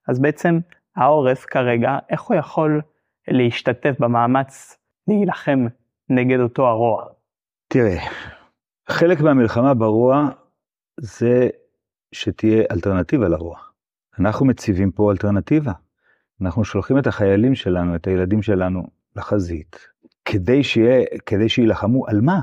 אז 0.08 0.20
בעצם 0.20 0.60
העורף 0.96 1.46
כרגע, 1.46 1.98
איך 2.10 2.22
הוא 2.22 2.38
יכול 2.38 2.82
להשתתף 3.28 3.96
במאמץ 4.00 4.78
להילחם 5.08 5.66
נגד 6.10 6.40
אותו 6.40 6.68
הרוע? 6.68 7.06
תראה, 7.68 7.98
חלק 8.90 9.22
מהמלחמה 9.22 9.74
ברוע 9.74 10.30
זה 11.00 11.50
שתהיה 12.12 12.64
אלטרנטיבה 12.72 13.28
לרוע. 13.28 13.58
אנחנו 14.20 14.46
מציבים 14.46 14.92
פה 14.92 15.12
אלטרנטיבה. 15.12 15.72
אנחנו 16.42 16.66
שולחים 16.66 16.98
את 16.98 17.08
החיילים 17.08 17.56
שלנו, 17.56 17.96
את 17.96 18.08
הילדים 18.08 18.42
שלנו, 18.42 18.88
לחזית, 19.16 19.80
כדי 20.26 20.64
שיהיה, 20.64 21.06
כדי 21.26 21.50
שיילחמו 21.50 22.08
על 22.08 22.22
מה? 22.22 22.42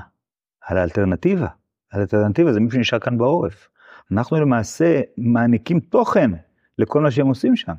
על 0.66 0.78
האלטרנטיבה. 0.78 1.48
האלטרנטיבה 1.92 2.52
זה 2.52 2.60
מי 2.60 2.70
שנשאר 2.70 2.98
כאן 2.98 3.18
בעורף. 3.18 3.68
אנחנו 4.12 4.40
למעשה 4.40 5.00
מעניקים 5.18 5.80
תוכן 5.80 6.30
לכל 6.78 7.00
מה 7.02 7.10
שהם 7.10 7.26
עושים 7.26 7.56
שם. 7.56 7.72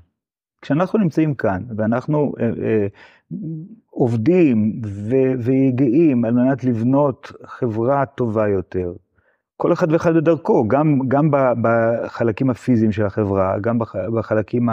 כשאנחנו 0.61 0.99
נמצאים 0.99 1.35
כאן 1.35 1.63
ואנחנו 1.77 2.33
אה, 2.39 2.45
אה, 2.45 2.87
עובדים 3.89 4.81
וגאים 5.39 6.25
על 6.25 6.33
מנת 6.33 6.63
לבנות 6.63 7.31
חברה 7.45 8.05
טובה 8.05 8.47
יותר, 8.47 8.93
כל 9.57 9.73
אחד 9.73 9.91
ואחד 9.91 10.13
בדרכו, 10.13 10.67
גם, 10.67 10.99
גם 11.07 11.29
בחלקים 11.61 12.49
הפיזיים 12.49 12.91
של 12.91 13.05
החברה, 13.05 13.59
גם 13.59 13.79
בחלקים 14.13 14.69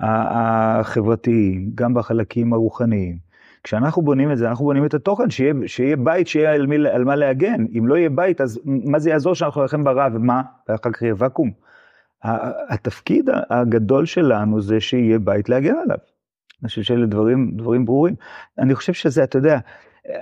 החברתיים, 0.00 1.70
גם 1.74 1.94
בחלקים 1.94 2.52
הרוחניים. 2.52 3.32
כשאנחנו 3.64 4.02
בונים 4.02 4.32
את 4.32 4.38
זה, 4.38 4.48
אנחנו 4.48 4.64
בונים 4.64 4.84
את 4.84 4.94
התוכן, 4.94 5.30
שיהיה, 5.30 5.54
שיהיה 5.66 5.96
בית 5.96 6.28
שיהיה 6.28 6.52
על, 6.52 6.66
מי, 6.66 6.76
על 6.88 7.04
מה 7.04 7.16
להגן. 7.16 7.66
אם 7.78 7.86
לא 7.86 7.94
יהיה 7.94 8.10
בית, 8.10 8.40
אז 8.40 8.60
מה 8.64 8.98
זה 8.98 9.10
יעזור 9.10 9.34
שאנחנו 9.34 9.62
נלחם 9.62 9.84
ברע, 9.84 10.08
ומה? 10.14 10.42
ואחר 10.68 10.90
כך 10.90 11.02
יהיה 11.02 11.14
ואקום. 11.18 11.50
התפקיד 12.68 13.28
הגדול 13.50 14.06
שלנו 14.06 14.60
זה 14.60 14.80
שיהיה 14.80 15.18
בית 15.18 15.48
להגן 15.48 15.74
עליו. 15.84 15.96
אני 16.62 16.68
חושב 16.68 16.82
שאלה 16.82 17.06
דברים, 17.06 17.50
דברים 17.56 17.84
ברורים. 17.84 18.14
אני 18.58 18.74
חושב 18.74 18.92
שזה, 18.92 19.24
אתה 19.24 19.38
יודע, 19.38 19.58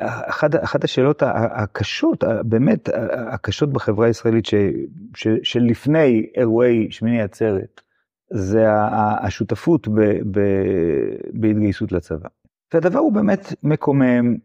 אחת, 0.05 0.65
אחת 0.65 0.85
השאלות 0.85 1.23
הקשות, 1.27 2.25
באמת 2.45 2.89
הקשות 3.33 3.73
בחברה 3.73 4.07
הישראלית, 4.07 4.47
ש, 4.47 4.55
ש, 5.15 5.29
שלפני 5.43 6.27
אירועי 6.37 6.91
שמיני 6.91 7.23
עצרת, 7.23 7.81
זה 8.33 8.65
השותפות 9.23 9.89
ב, 9.89 10.01
ב, 10.31 10.41
בהתגייסות 11.33 11.93
לצבא. 11.93 12.29
והדבר 12.75 12.99
הוא 12.99 13.13
באמת 13.13 13.55
מקומם 13.63 14.37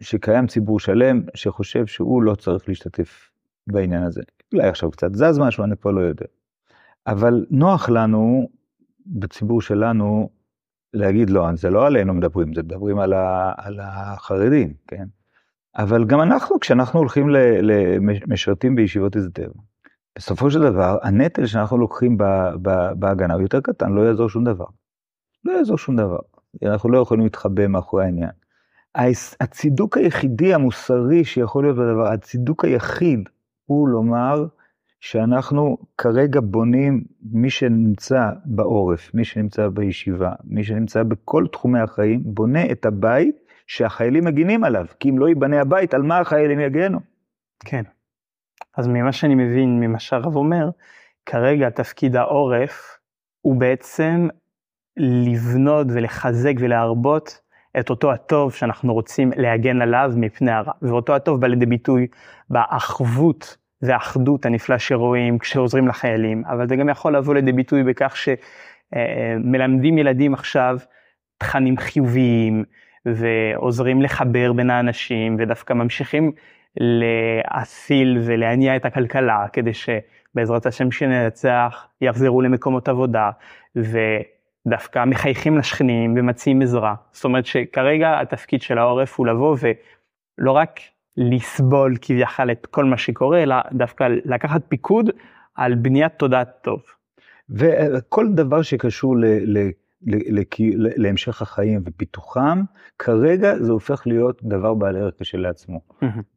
שקיים 0.00 0.46
ציבור 0.46 0.80
שלם 0.80 1.20
שחושב 1.34 1.86
שהוא 1.86 2.22
לא 2.22 2.34
צריך 2.34 2.68
להשתתף 2.68 3.30
בעניין 3.66 4.02
הזה. 4.02 4.22
אולי 4.54 4.68
עכשיו 4.68 4.90
קצת 4.90 5.14
זז 5.14 5.38
משהו, 5.38 5.64
אני 5.64 5.76
פה 5.76 5.92
לא 5.92 6.00
יודע. 6.00 6.26
אבל 7.06 7.46
נוח 7.50 7.88
לנו, 7.88 8.48
בציבור 9.06 9.62
שלנו, 9.62 10.30
להגיד 10.94 11.30
לא, 11.30 11.48
זה 11.54 11.70
לא 11.70 11.86
עלינו 11.86 12.14
מדברים, 12.14 12.54
זה 12.54 12.62
מדברים 12.62 12.98
על, 12.98 13.12
ה, 13.12 13.52
על 13.56 13.80
החרדים, 13.82 14.74
כן? 14.86 15.04
אבל 15.76 16.04
גם 16.04 16.20
אנחנו, 16.20 16.60
כשאנחנו 16.60 16.98
הולכים 16.98 17.28
למשרתים 18.02 18.74
בישיבות 18.74 19.16
הסדר, 19.16 19.50
בסופו 20.16 20.50
של 20.50 20.60
דבר, 20.60 20.98
הנטל 21.02 21.46
שאנחנו 21.46 21.78
לוקחים 21.78 22.18
בהגנה 22.98 23.34
הוא 23.34 23.42
יותר 23.42 23.60
קטן, 23.60 23.92
לא 23.92 24.00
יעזור 24.00 24.28
שום 24.28 24.44
דבר. 24.44 24.64
לא 25.44 25.52
יעזור 25.52 25.78
שום 25.78 25.96
דבר. 25.96 26.18
אנחנו 26.62 26.90
לא 26.90 26.98
יכולים 26.98 27.24
להתחבא 27.24 27.66
מאחורי 27.66 28.04
העניין. 28.04 28.30
הצידוק 29.40 29.96
היחידי 29.96 30.54
המוסרי 30.54 31.24
שיכול 31.24 31.64
להיות 31.64 31.76
בדבר, 31.76 32.06
הצידוק 32.12 32.64
היחיד 32.64 33.28
הוא 33.64 33.88
לומר 33.88 34.46
שאנחנו 35.00 35.78
כרגע 35.98 36.40
בונים, 36.40 37.04
מי 37.32 37.50
שנמצא 37.50 38.30
בעורף, 38.44 39.14
מי 39.14 39.24
שנמצא 39.24 39.68
בישיבה, 39.68 40.32
מי 40.44 40.64
שנמצא 40.64 41.02
בכל 41.02 41.46
תחומי 41.52 41.80
החיים, 41.80 42.20
בונה 42.24 42.70
את 42.72 42.86
הבית 42.86 43.36
שהחיילים 43.66 44.24
מגינים 44.24 44.64
עליו, 44.64 44.86
כי 45.00 45.10
אם 45.10 45.18
לא 45.18 45.28
ייבנה 45.28 45.60
הבית, 45.60 45.94
על 45.94 46.02
מה 46.02 46.18
החיילים 46.18 46.60
יגנו? 46.60 46.98
כן. 47.64 47.82
אז 48.76 48.88
ממה 48.88 49.12
שאני 49.12 49.34
מבין, 49.34 49.80
ממה 49.80 49.98
שהרב 49.98 50.36
אומר, 50.36 50.70
כרגע 51.26 51.70
תפקיד 51.70 52.16
העורף 52.16 52.98
הוא 53.40 53.56
בעצם 53.60 54.28
לבנות 54.96 55.86
ולחזק 55.90 56.54
ולהרבות 56.58 57.40
את 57.80 57.90
אותו 57.90 58.12
הטוב 58.12 58.54
שאנחנו 58.54 58.94
רוצים 58.94 59.30
להגן 59.36 59.82
עליו 59.82 60.12
מפני 60.16 60.50
הרע. 60.50 60.72
ואותו 60.82 61.14
הטוב 61.14 61.40
בא 61.40 61.46
לידי 61.46 61.66
ביטוי 61.66 62.06
באחוות 62.50 63.56
והאחדות 63.82 64.46
הנפלא 64.46 64.78
שרואים 64.78 65.38
כשעוזרים 65.38 65.88
לחיילים, 65.88 66.44
אבל 66.46 66.68
זה 66.68 66.76
גם 66.76 66.88
יכול 66.88 67.16
לבוא 67.16 67.34
לידי 67.34 67.52
ביטוי 67.52 67.84
בכך 67.84 68.16
שמלמדים 68.16 69.98
ילדים 69.98 70.34
עכשיו 70.34 70.78
תכנים 71.38 71.76
חיוביים 71.76 72.64
ועוזרים 73.06 74.02
לחבר 74.02 74.52
בין 74.52 74.70
האנשים 74.70 75.36
ודווקא 75.38 75.72
ממשיכים 75.72 76.32
להסיל 76.80 78.18
ולהניע 78.26 78.76
את 78.76 78.84
הכלכלה 78.84 79.46
כדי 79.52 79.70
שבעזרת 79.74 80.66
השם 80.66 80.90
שננצח 80.90 81.86
יחזרו 82.00 82.42
למקומות 82.42 82.88
עבודה. 82.88 83.30
ו... 83.76 83.98
דווקא 84.68 85.04
מחייכים 85.04 85.58
לשכנים 85.58 86.14
ומציעים 86.18 86.62
עזרה. 86.62 86.94
זאת 87.12 87.24
אומרת 87.24 87.46
שכרגע 87.46 88.20
התפקיד 88.20 88.62
של 88.62 88.78
העורף 88.78 89.18
הוא 89.18 89.26
לבוא 89.26 89.56
ולא 89.60 90.52
רק 90.52 90.80
לסבול 91.16 91.96
כביכול 92.00 92.50
את 92.50 92.66
כל 92.66 92.84
מה 92.84 92.98
שקורה, 92.98 93.42
אלא 93.42 93.56
דווקא 93.72 94.08
לקחת 94.24 94.62
פיקוד 94.68 95.10
על 95.54 95.74
בניית 95.74 96.12
תודעת 96.16 96.48
טוב. 96.62 96.82
וכל 97.50 98.26
דבר 98.34 98.62
שקשור 98.62 99.16
להמשך 100.96 101.42
החיים 101.42 101.82
ופיתוחם, 101.86 102.62
כרגע 102.98 103.58
זה 103.58 103.72
הופך 103.72 104.02
להיות 104.06 104.42
דבר 104.42 104.74
בעל 104.74 104.96
ערך 104.96 105.14
כשלעצמו. 105.20 105.80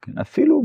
כן, 0.02 0.12
אפילו 0.22 0.64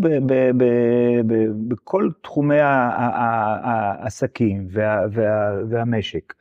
בכל 1.68 2.10
תחומי 2.22 2.60
העסקים 2.60 4.66
וה, 4.70 5.00
וה, 5.12 5.52
והמשק. 5.68 6.34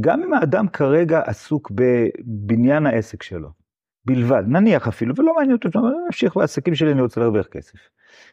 גם 0.00 0.22
אם 0.22 0.34
האדם 0.34 0.68
כרגע 0.68 1.20
עסוק 1.26 1.72
בבניין 1.74 2.86
העסק 2.86 3.22
שלו, 3.22 3.48
בלבד, 4.04 4.42
נניח 4.46 4.88
אפילו, 4.88 5.14
ולא 5.16 5.34
מעניין 5.34 5.52
אותו, 5.52 5.78
אני 5.78 5.88
אמשיך 6.06 6.36
בעסקים 6.36 6.74
שלי, 6.74 6.92
אני 6.92 7.00
רוצה 7.00 7.20
להרוויח 7.20 7.46
כסף. 7.46 7.78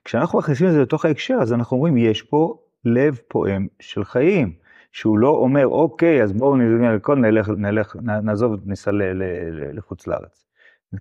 כשאנחנו 0.06 0.40
מכניסים 0.40 0.68
את 0.68 0.72
זה 0.72 0.82
לתוך 0.82 1.06
ההקשר, 1.06 1.38
אז 1.42 1.54
אנחנו 1.54 1.78
אומרים, 1.78 1.98
יש 1.98 2.22
פה 2.22 2.58
לב 2.86 3.20
פועם 3.28 3.68
של 3.80 4.04
חיים. 4.04 4.54
שהוא 4.92 5.20
לא 5.20 5.30
אומר, 5.30 5.68
אוקיי, 5.68 6.24
אז 6.24 6.34
בואו 6.34 6.56
נלך, 7.16 7.50
נלך, 7.50 7.96
נעזוב, 8.02 8.56
ניסע 8.66 8.92
לחוץ 9.74 10.08
לארץ. 10.08 10.46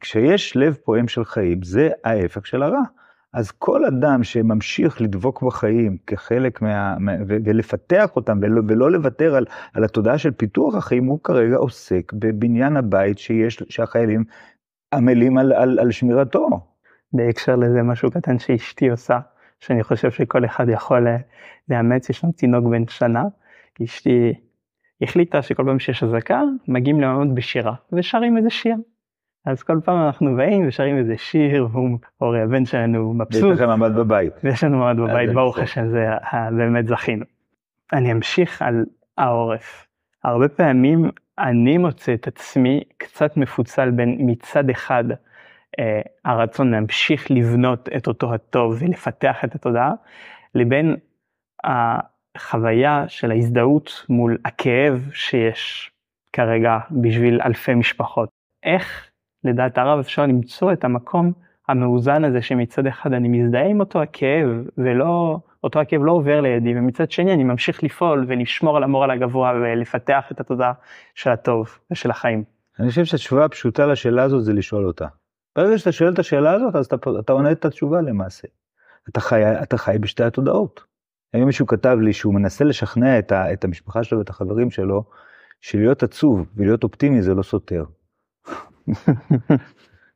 כשיש 0.01 0.57
לב 0.57 0.77
פועם 0.85 1.09
של 1.09 1.25
חיים, 1.25 1.63
זה 1.63 1.89
ההפך 2.05 2.47
של 2.47 2.63
הרע. 2.63 2.83
אז 3.33 3.51
כל 3.51 3.85
אדם 3.85 4.25
שממשיך 4.25 5.01
לדבוק 5.01 5.43
בחיים 5.43 5.97
כחלק 6.07 6.63
מה... 6.63 6.97
ולפתח 7.29 8.17
אותם 8.17 8.39
ולא, 8.43 8.63
ולא 8.69 8.91
לוותר 8.91 9.35
על, 9.35 9.45
על 9.75 9.85
התודעה 9.85 10.19
של 10.19 10.31
פיתוח 10.31 10.75
החיים, 10.75 11.05
הוא 11.05 11.21
כרגע 11.25 11.57
עוסק 11.57 12.13
בבניין 12.13 12.77
הבית 12.77 13.19
שיש, 13.19 13.63
שהחיילים 13.69 14.25
עמלים 14.95 15.39
על, 15.39 15.53
על, 15.53 15.79
על 15.79 15.91
שמירתו. 15.91 16.49
בהקשר 17.13 17.57
לזה 17.57 17.83
משהו 17.83 18.11
קטן 18.11 18.39
שאשתי 18.39 18.89
עושה, 18.89 19.19
שאני 19.61 19.83
חושב 19.83 20.11
שכל 20.11 20.45
אחד 20.45 20.69
יכול 20.69 21.09
אה, 21.09 21.17
לאמץ, 21.69 22.11
יש 22.11 22.25
לנו 22.25 22.33
תינוק 22.33 22.65
בן 22.65 22.89
שנה, 22.89 23.25
אשתי 23.85 24.35
החליטה 25.03 25.43
שכל 25.43 25.65
פעם 25.67 25.79
שיש 25.79 26.03
אזעקה 26.03 26.43
מגיעים 26.69 27.01
לעמוד 27.01 27.35
בשירה 27.35 27.75
ושרים 27.93 28.37
איזה 28.37 28.51
שיר. 28.51 28.77
אז 29.47 29.63
כל 29.63 29.81
פעם 29.85 30.07
אנחנו 30.07 30.37
באים 30.37 30.69
ושרים 30.69 30.99
איזה 30.99 31.15
שיר 31.19 31.69
אורי 32.21 32.43
הבן 32.43 32.65
שלנו 32.65 33.15
מבסוט. 33.15 33.35
יש 33.35 33.61
לכם 33.61 33.67
מעמד 33.67 33.95
בבית. 33.97 34.33
ויש 34.45 34.65
לנו 34.65 34.79
מעמד 34.79 35.01
בבית 35.01 35.33
ברוך 35.33 35.59
השם 35.59 35.89
זה 35.89 36.09
באמת 36.57 36.87
זכינו. 36.87 37.25
אני 37.93 38.13
אמשיך 38.13 38.63
על 38.63 38.85
העורף. 39.19 39.87
הרבה 40.25 40.49
פעמים 40.49 41.11
אני 41.39 41.79
מוצא 41.79 42.15
את 42.15 42.27
עצמי 42.27 42.81
קצת 42.97 43.37
מפוצל 43.37 43.91
בין 43.91 44.17
מצד 44.21 44.71
אחד 44.71 45.05
אה, 45.79 46.01
הרצון 46.25 46.71
להמשיך 46.71 47.31
לבנות 47.31 47.89
את 47.97 48.07
אותו 48.07 48.35
הטוב 48.35 48.77
ולפתח 48.81 49.45
את 49.45 49.55
התודעה 49.55 49.93
לבין 50.55 50.97
החוויה 52.35 53.05
של 53.09 53.31
ההזדהות 53.31 54.07
מול 54.09 54.39
הכאב 54.45 55.11
שיש 55.13 55.91
כרגע 56.33 56.79
בשביל 56.91 57.41
אלפי 57.43 57.75
משפחות. 57.75 58.29
איך 58.63 59.11
לדעת 59.45 59.79
הרב 59.79 59.99
אפשר 59.99 60.23
למצוא 60.27 60.73
את 60.73 60.85
המקום 60.85 61.33
המאוזן 61.69 62.25
הזה 62.25 62.43
שמצד 62.43 62.87
אחד 62.87 63.13
אני 63.13 63.29
מזדהה 63.29 63.67
עם 63.67 63.81
אותו 63.81 64.03
הכאב 64.03 64.49
ולא 64.79 65.39
אותו 65.65 65.81
הכאב 65.81 66.01
לא 66.05 66.13
עובר 66.13 66.41
לידי 66.41 66.79
ומצד 66.79 67.11
שני 67.11 67.35
אני 67.35 67.45
ממשיך 67.45 67.83
לפעול 67.83 68.25
ולשמור 68.29 68.77
על 68.77 68.83
המורל 68.83 69.11
הגבוה 69.11 69.53
ולפתח 69.55 70.25
את 70.33 70.41
התודעה 70.41 70.73
של 71.15 71.31
הטוב 71.31 71.79
ושל 71.91 72.11
החיים. 72.11 72.45
אני 72.81 72.89
חושב 72.89 73.05
שהתשובה 73.05 73.45
הפשוטה 73.45 73.87
לשאלה 73.87 74.23
הזאת 74.23 74.45
זה 74.45 74.53
לשאול 74.53 74.87
אותה. 74.87 75.07
ברגע 75.57 75.79
שאתה 75.79 75.93
שואל 75.93 76.13
את 76.13 76.19
השאלה 76.19 76.53
הזאת 76.53 76.77
אז 76.77 76.87
אתה, 76.87 76.97
אתה 77.21 77.33
עונה 77.33 77.53
את 77.53 77.65
התשובה 77.65 78.01
למעשה. 78.01 78.49
אתה 79.09 79.21
חי, 79.21 79.43
אתה 79.63 79.79
חי 79.79 79.97
בשתי 80.01 80.25
התודעות. 80.25 80.85
היום 81.33 81.47
מישהו 81.47 81.67
כתב 81.67 81.97
לי 82.01 82.13
שהוא 82.13 82.35
מנסה 82.35 82.65
לשכנע 82.65 83.19
את, 83.19 83.33
ה, 83.33 83.53
את 83.53 83.65
המשפחה 83.65 84.03
שלו 84.03 84.19
ואת 84.19 84.31
החברים 84.31 84.71
שלו, 84.71 85.05
שלהיות 85.61 86.03
עצוב 86.03 86.47
ולהיות 86.57 86.85
אופטימי 86.85 87.23
זה 87.23 87.35
לא 87.35 87.43
סותר. 87.43 87.85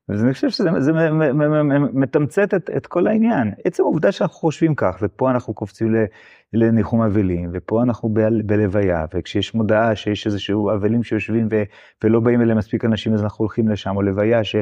אז 0.09 0.25
אני 0.25 0.33
חושב 0.33 0.51
שזה 0.51 0.71
זה 0.79 0.93
מתמצת 1.93 2.55
את, 2.55 2.71
את 2.77 2.87
כל 2.87 3.07
העניין. 3.07 3.53
עצם 3.65 3.83
העובדה 3.83 4.13
שאנחנו 4.13 4.37
חושבים 4.37 4.75
כך, 4.75 4.99
ופה 5.03 5.31
אנחנו 5.31 5.55
קופצים 5.55 5.89
לניחום 6.53 7.03
אבלים, 7.03 7.51
ופה 7.53 7.83
אנחנו 7.83 8.09
ב, 8.09 8.21
בלוויה, 8.47 9.05
וכשיש 9.15 9.55
מודעה 9.55 9.97
שיש 9.97 10.27
איזשהו 10.27 10.71
אבלים 10.71 11.03
שיושבים 11.03 11.49
ו, 11.51 11.63
ולא 12.05 12.21
באים 12.21 12.43
אליהם 12.43 12.59
מספיק 12.59 12.85
אנשים, 12.85 13.15
אז 13.15 13.23
אנחנו 13.23 13.43
הולכים 13.43 13.69
לשם, 13.69 13.97
או 13.97 14.03
לוויה 14.03 14.45
ש, 14.45 14.57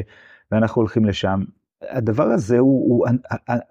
ואנחנו 0.51 0.81
הולכים 0.81 1.05
לשם. 1.05 1.39
הדבר 1.89 2.23
הזה 2.23 2.59
הוא, 2.59 2.89
הוא, 2.89 3.07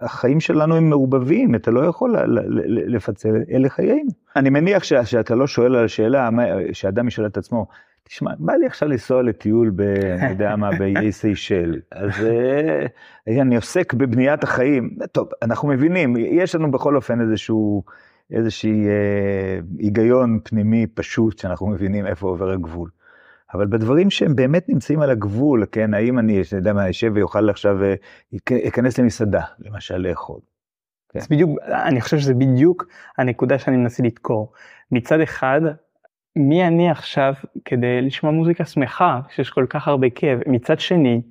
החיים 0.01 0.41
שלנו 0.41 0.77
הם 0.77 0.91
מעובבים, 0.91 1.55
אתה 1.55 1.71
לא 1.71 1.81
יכול 1.81 2.17
לפצל, 2.67 3.43
אלה 3.51 3.69
חיים. 3.69 4.07
אני 4.37 4.51
מניח 4.51 4.85
ש, 4.85 4.93
שאתה 4.93 5.35
לא 5.35 5.47
שואל 5.47 5.77
על 5.77 5.85
השאלה, 5.85 6.29
שאדם 6.73 7.09
ישאל 7.09 7.27
את 7.27 7.37
עצמו, 7.37 7.67
תשמע, 8.05 8.31
בא 8.39 8.53
לי 8.53 8.67
עכשיו 8.67 8.89
לנסוע 8.89 9.23
לטיול 9.23 9.71
ב... 9.71 9.81
אני 9.81 10.31
יודע 10.31 10.57
מה, 10.57 10.71
באיי 10.79 11.13
סיישל, 11.13 11.81
אז 11.93 12.11
אה, 12.25 13.41
אני 13.43 13.57
עוסק 13.57 13.95
בבניית 13.95 14.45
החיים. 14.45 14.97
טוב, 15.13 15.29
אנחנו 15.43 15.69
מבינים, 15.69 16.17
יש 16.17 16.55
לנו 16.55 16.71
בכל 16.71 16.97
אופן 16.97 17.21
איזשהו, 17.21 17.83
איזשהי 18.31 18.89
אה, 18.89 19.61
היגיון 19.79 20.39
פנימי 20.45 20.87
פשוט, 20.87 21.39
שאנחנו 21.39 21.67
מבינים 21.67 22.07
איפה 22.07 22.29
עובר 22.29 22.51
הגבול. 22.51 22.91
אבל 23.55 23.67
בדברים 23.67 24.11
שהם 24.11 24.37
באמת 24.37 24.69
נמצאים 24.69 25.01
על 25.01 25.11
הגבול, 25.11 25.65
כן, 25.73 25.95
האם 25.95 26.19
אני, 26.19 26.33
אני 26.33 26.43
יודע 26.53 26.73
מה, 26.73 26.91
אשב 26.91 27.13
ויוכל 27.15 27.51
עכשיו, 27.51 27.77
אכנס 28.69 28.99
למסעדה, 28.99 29.43
למשל, 29.59 29.97
לאכול. 29.97 30.41
כן. 31.13 31.19
אז 31.19 31.29
בדיוק, 31.29 31.59
אני 31.63 32.01
חושב 32.01 32.19
שזה 32.19 32.35
בדיוק 32.35 32.87
הנקודה 33.19 33.59
שאני 33.59 33.77
מנסה 33.77 34.03
לדקור. 34.03 34.53
מצד 34.93 35.21
אחד, 35.21 35.61
מי 36.37 36.67
אני 36.67 36.91
עכשיו 36.91 37.35
כדי 37.65 38.03
לשמוע 38.03 38.33
מוזיקה 38.33 38.65
שמחה, 38.65 39.21
שיש 39.31 39.51
כל 39.51 39.67
כך 39.71 39.89
הרבה 39.89 40.11
כאב. 40.11 40.41
מצד 40.47 40.81
שני, 40.81 41.23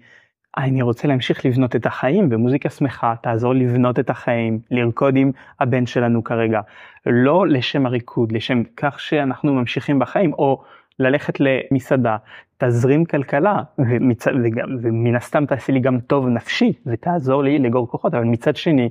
אני 0.57 0.81
רוצה 0.81 1.07
להמשיך 1.07 1.45
לבנות 1.45 1.75
את 1.75 1.85
החיים 1.85 2.27
ומוזיקה 2.31 2.69
שמחה 2.69 3.13
תעזור 3.23 3.55
לבנות 3.55 3.99
את 3.99 4.09
החיים, 4.09 4.59
לרקוד 4.71 5.15
עם 5.17 5.31
הבן 5.59 5.85
שלנו 5.85 6.23
כרגע. 6.23 6.61
לא 7.05 7.47
לשם 7.47 7.85
הריקוד, 7.85 8.31
לשם 8.31 8.63
כך 8.77 8.99
שאנחנו 8.99 9.53
ממשיכים 9.53 9.99
בחיים, 9.99 10.33
או 10.33 10.63
ללכת 10.99 11.37
למסעדה, 11.39 12.17
תזרים 12.57 13.05
כלכלה, 13.05 13.63
ומצ... 13.77 14.27
וגם, 14.27 14.77
ומן 14.81 15.15
הסתם 15.15 15.45
תעשי 15.45 15.71
לי 15.71 15.79
גם 15.79 15.99
טוב 15.99 16.27
נפשי, 16.27 16.73
ותעזור 16.85 17.43
לי 17.43 17.59
לגור 17.59 17.87
כוחות, 17.91 18.13
אבל 18.13 18.23
מצד 18.23 18.55
שני, 18.55 18.89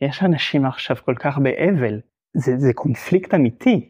יש 0.00 0.22
אנשים 0.22 0.64
עכשיו 0.64 0.96
כל 1.04 1.14
כך 1.14 1.38
באבל, 1.38 2.00
זה, 2.34 2.56
זה 2.56 2.72
קונפליקט 2.72 3.34
אמיתי. 3.34 3.88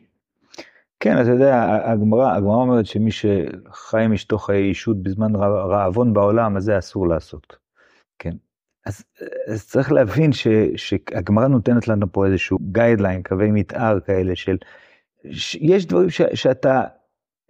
כן, 1.00 1.20
אתה 1.20 1.30
יודע, 1.30 1.80
הגמרא, 1.84 2.38
אומרת 2.38 2.86
שמי 2.86 3.10
שחי 3.10 4.02
עם 4.04 4.12
אשתו 4.12 4.38
חיי 4.38 4.68
אישות 4.68 5.02
בזמן 5.02 5.36
רעבון 5.70 6.12
בעולם, 6.12 6.56
אז 6.56 6.64
זה 6.64 6.78
אסור 6.78 7.08
לעשות. 7.08 7.56
כן. 8.18 8.34
אז, 8.86 9.04
אז 9.52 9.66
צריך 9.66 9.92
להבין 9.92 10.30
שהגמרא 10.76 11.48
נותנת 11.48 11.88
לנו 11.88 12.12
פה 12.12 12.26
איזשהו 12.26 12.58
גיידליין, 12.72 13.22
קווי 13.22 13.50
מתאר 13.50 14.00
כאלה 14.00 14.36
של, 14.36 14.56
יש 15.60 15.86
דברים 15.86 16.10
ש, 16.10 16.22
שאתה 16.34 16.84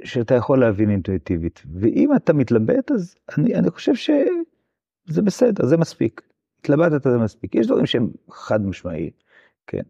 שאתה 0.04 0.34
יכול 0.34 0.60
להבין 0.60 0.90
אינטואיטיבית. 0.90 1.62
ואם 1.74 2.16
אתה 2.16 2.32
מתלבט, 2.32 2.90
אז 2.90 3.14
אני, 3.38 3.54
אני 3.54 3.70
חושב 3.70 3.94
שזה 3.94 5.22
בסדר, 5.22 5.66
זה 5.66 5.76
מספיק. 5.76 6.20
התלבטת 6.60 7.02
זה 7.02 7.18
מספיק. 7.18 7.54
יש 7.54 7.66
דברים 7.66 7.86
שהם 7.86 8.08
חד 8.30 8.66
משמעיים, 8.66 9.10
כן. 9.66 9.82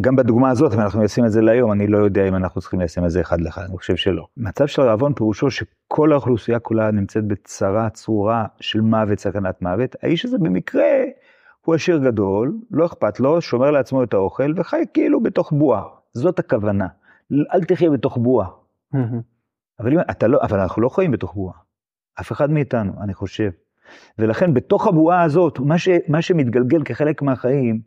גם 0.00 0.16
בדוגמה 0.16 0.50
הזאת, 0.50 0.74
אם 0.74 0.80
אנחנו 0.80 1.02
נשים 1.02 1.24
את 1.24 1.32
זה 1.32 1.40
להיום, 1.40 1.72
אני 1.72 1.86
לא 1.86 1.98
יודע 1.98 2.28
אם 2.28 2.34
אנחנו 2.34 2.60
צריכים 2.60 2.80
לשים 2.80 3.04
את 3.04 3.10
זה 3.10 3.20
אחד 3.20 3.40
לאחד, 3.40 3.62
אני 3.62 3.76
חושב 3.76 3.96
שלא. 3.96 4.26
מצב 4.36 4.66
של 4.66 4.82
רעבון 4.82 5.14
פירושו 5.14 5.50
שכל 5.50 6.12
האוכלוסייה 6.12 6.58
כולה 6.58 6.90
נמצאת 6.90 7.24
בצרה 7.24 7.90
צרורה 7.90 8.46
של 8.60 8.80
מוות, 8.80 9.18
סכנת 9.18 9.62
מוות. 9.62 9.96
האיש 10.02 10.24
הזה 10.24 10.38
במקרה 10.38 10.84
הוא 11.60 11.74
עשיר 11.74 11.98
גדול, 11.98 12.58
לא 12.70 12.86
אכפת 12.86 13.20
לו, 13.20 13.40
שומר 13.40 13.70
לעצמו 13.70 14.02
את 14.02 14.14
האוכל 14.14 14.52
וחי 14.56 14.84
כאילו 14.94 15.20
בתוך 15.20 15.52
בועה. 15.52 15.82
זאת 16.12 16.38
הכוונה. 16.38 16.86
אל 17.54 17.64
תחיה 17.64 17.90
בתוך 17.90 18.16
בועה. 18.18 18.48
אבל, 19.80 19.92
אם, 19.92 20.00
אתה 20.10 20.26
לא, 20.26 20.38
אבל 20.42 20.60
אנחנו 20.60 20.82
לא 20.82 20.88
חיים 20.88 21.10
בתוך 21.10 21.34
בועה. 21.34 21.58
אף 22.20 22.32
אחד 22.32 22.50
מאיתנו, 22.50 22.92
אני 23.02 23.14
חושב. 23.14 23.50
ולכן 24.18 24.54
בתוך 24.54 24.86
הבועה 24.86 25.22
הזאת, 25.22 25.58
מה, 25.58 25.78
ש, 25.78 25.88
מה 26.08 26.22
שמתגלגל 26.22 26.84
כחלק 26.84 27.22
מהחיים, 27.22 27.80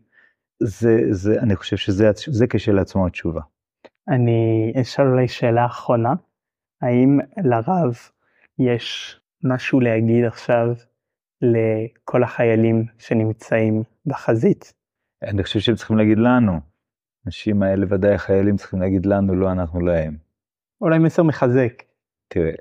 זה, 0.63 0.97
זה, 1.09 1.39
אני 1.39 1.55
חושב 1.55 1.77
שזה 1.77 2.11
זה 2.27 2.45
כשלעצמו 2.49 3.07
התשובה. 3.07 3.41
אני 4.07 4.73
אשאל 4.81 5.07
אולי 5.07 5.27
שאלה 5.27 5.65
אחרונה, 5.65 6.13
האם 6.81 7.19
לרב 7.43 7.93
יש 8.59 9.19
משהו 9.43 9.79
להגיד 9.79 10.25
עכשיו 10.25 10.67
לכל 11.41 12.23
החיילים 12.23 12.85
שנמצאים 12.97 13.83
בחזית? 14.05 14.73
אני 15.23 15.43
חושב 15.43 15.59
שהם 15.59 15.75
צריכים 15.75 15.97
להגיד 15.97 16.17
לנו. 16.17 16.59
האנשים 17.25 17.63
האלה, 17.63 17.85
ודאי 17.89 18.13
החיילים 18.13 18.57
צריכים 18.57 18.81
להגיד 18.81 19.05
לנו, 19.05 19.35
לא 19.35 19.51
אנחנו 19.51 19.79
להם. 19.79 20.17
אולי 20.83 20.99
מסר 20.99 21.23
מחזק. 21.23 21.83
תראה, 22.27 22.51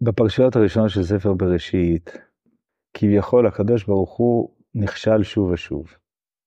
בפרשיות 0.00 0.56
הראשונות 0.56 0.90
של 0.90 1.02
ספר 1.02 1.32
בראשית, 1.32 2.16
כביכול 2.94 3.46
הקדוש 3.46 3.84
ברוך 3.84 4.16
הוא 4.16 4.54
נכשל 4.74 5.22
שוב 5.22 5.50
ושוב. 5.50 5.86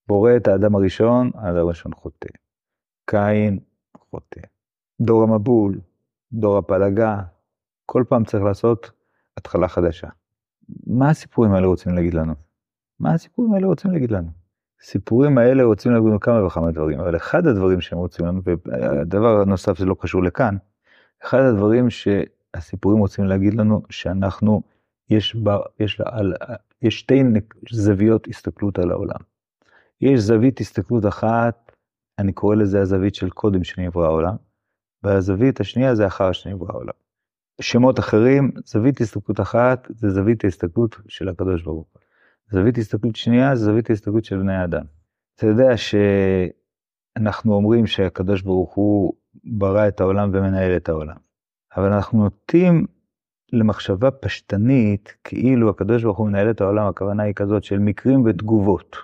בורא 0.08 0.32
את 0.38 0.48
האדם 0.48 0.76
הראשון, 0.76 1.32
האדם 1.36 1.58
הראשון 1.58 1.94
חוטא. 1.94 2.30
קין 3.06 3.60
חוטא. 3.98 4.42
דור 5.02 5.24
המבול, 5.24 5.80
דור 6.34 6.58
הפלגה, 6.58 7.22
כל 7.86 8.04
פעם 8.10 8.24
צריך 8.24 8.44
לעשות 8.44 8.92
התחלה 9.38 9.68
חדשה. 9.68 10.08
מה 10.88 11.10
הסיפורים 11.10 11.54
האלה 11.54 11.68
רוצים 11.68 11.96
להגיד 11.96 12.14
לנו? 12.14 12.34
מה 13.00 13.14
הסיפורים 13.14 13.54
האלה 13.54 13.68
רוצים 13.68 13.92
להגיד 13.92 14.12
לנו? 14.12 14.41
הסיפורים 14.82 15.38
האלה 15.38 15.63
רוצים 15.63 15.91
להגיד 15.91 16.08
לנו 16.08 16.20
כמה 16.20 16.46
וכמה 16.46 16.72
דברים, 16.72 17.00
אבל 17.00 17.15
אחד 17.15 17.48
הדברים 17.48 17.82
שהם 17.82 18.00
רוצים 18.00 18.26
לנו, 18.26 18.41
והדבר 18.44 19.41
הנוסף 19.41 19.78
זה 19.78 19.86
לא 19.86 19.96
קשור 20.00 20.24
לכאן, 20.24 20.58
אחד 21.24 21.39
הדברים 21.39 21.89
שהסיפורים 21.89 23.00
רוצים 23.00 23.26
להגיד 23.26 23.54
לנו, 23.54 23.82
שאנחנו, 23.89 24.62
יש, 25.10 25.36
בה, 25.36 25.58
יש, 25.80 26.02
על, 26.06 26.34
יש 26.82 27.00
שתי 27.00 27.24
זוויות 27.72 28.28
הסתכלות 28.28 28.80
על 28.80 28.91
העולם. 28.91 29.20
יש 30.02 30.20
זווית 30.20 30.60
הסתכלות 30.60 31.06
אחת, 31.06 31.72
אני 32.20 32.34
קורא 32.34 32.56
לזה 32.56 32.82
הזווית 32.82 33.15
של 33.15 33.30
קודם 33.30 33.63
שנברא 33.63 34.06
העולם, 34.06 34.36
והזווית 35.04 35.60
השנייה 35.60 35.96
זה 35.96 36.08
אחר 36.08 36.32
שנברא 36.32 36.72
העולם. 36.72 36.94
שמות 37.62 38.00
אחרים, 38.00 38.52
זווית 38.65 39.02
הסתכלות 39.02 39.39
אחת 39.39 39.88
זה 39.89 40.10
זווית 40.10 40.44
ההסתכלות 40.44 40.98
של 41.08 41.30
הקדוש 41.30 41.63
ברוך 41.63 41.88
הוא. 41.94 42.01
זווית 42.52 42.78
הסתכלות 42.78 43.16
שנייה 43.16 43.56
זה 43.56 43.66
זווית 43.66 43.90
ההסתכלות 43.90 44.26
של 44.26 44.38
בני 44.38 44.56
האדם. 44.56 44.84
אתה 45.36 45.48
יודע 45.48 45.70
שאנחנו 45.78 47.54
אומרים 47.54 47.88
שהקדוש 47.88 48.42
ברוך 48.42 48.74
הוא 48.74 49.14
ברא 49.44 49.88
את 49.88 50.02
העולם 50.02 50.30
ומנהל 50.34 50.76
את 50.76 50.90
העולם, 50.90 51.16
אבל 51.78 51.92
אנחנו 51.94 52.24
נוטים 52.24 52.86
למחשבה 53.54 54.12
פשטנית 54.12 55.16
כאילו 55.24 55.70
הקדוש 55.70 56.04
ברוך 56.04 56.18
הוא 56.18 56.28
מנהל 56.28 56.50
את 56.50 56.62
העולם, 56.62 56.88
הכוונה 56.88 57.24
היא 57.24 57.34
כזאת 57.34 57.64
של 57.64 57.80
מקרים 57.80 58.26
ותגובות. 58.26 58.96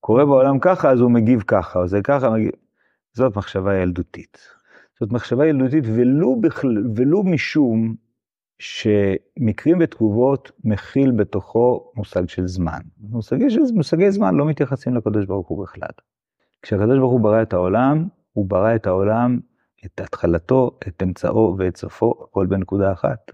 קורה 0.00 0.24
בעולם 0.24 0.58
ככה 0.58 0.90
אז 0.90 1.00
הוא 1.00 1.10
מגיב 1.10 1.42
ככה, 1.46 1.78
או 1.78 1.88
זה 1.88 2.00
ככה, 2.04 2.30
מגיב... 2.30 2.50
זאת 3.12 3.36
מחשבה 3.36 3.76
ילדותית. 3.76 4.38
זאת 5.00 5.12
מחשבה 5.12 5.46
ילדותית 5.46 5.84
ולו, 5.86 6.40
בכלל, 6.40 6.86
ולו 6.96 7.22
משום 7.22 7.94
שמקרים 8.60 9.78
ותגובות 9.80 10.52
מכיל 10.64 11.10
בתוכו 11.10 11.92
מושג 11.96 12.28
של 12.28 12.46
זמן. 12.46 12.80
מושגי, 12.98 13.50
של, 13.50 13.60
מושגי 13.74 14.10
זמן 14.10 14.34
לא 14.34 14.46
מתייחסים 14.46 14.96
לקדוש 14.96 15.26
ברוך 15.26 15.48
הוא 15.48 15.62
בכלל. 15.62 15.88
כשהקדוש 16.62 16.98
ברוך 16.98 17.12
הוא 17.12 17.20
ברא 17.20 17.42
את 17.42 17.52
העולם, 17.52 18.08
הוא 18.32 18.46
ברא 18.48 18.74
את 18.74 18.86
העולם, 18.86 19.38
את 19.86 20.00
התחלתו, 20.00 20.78
את 20.88 21.02
אמצעו 21.02 21.56
ואת 21.58 21.76
סופו, 21.76 22.14
הכל 22.24 22.46
בנקודה 22.46 22.92
אחת. 22.92 23.30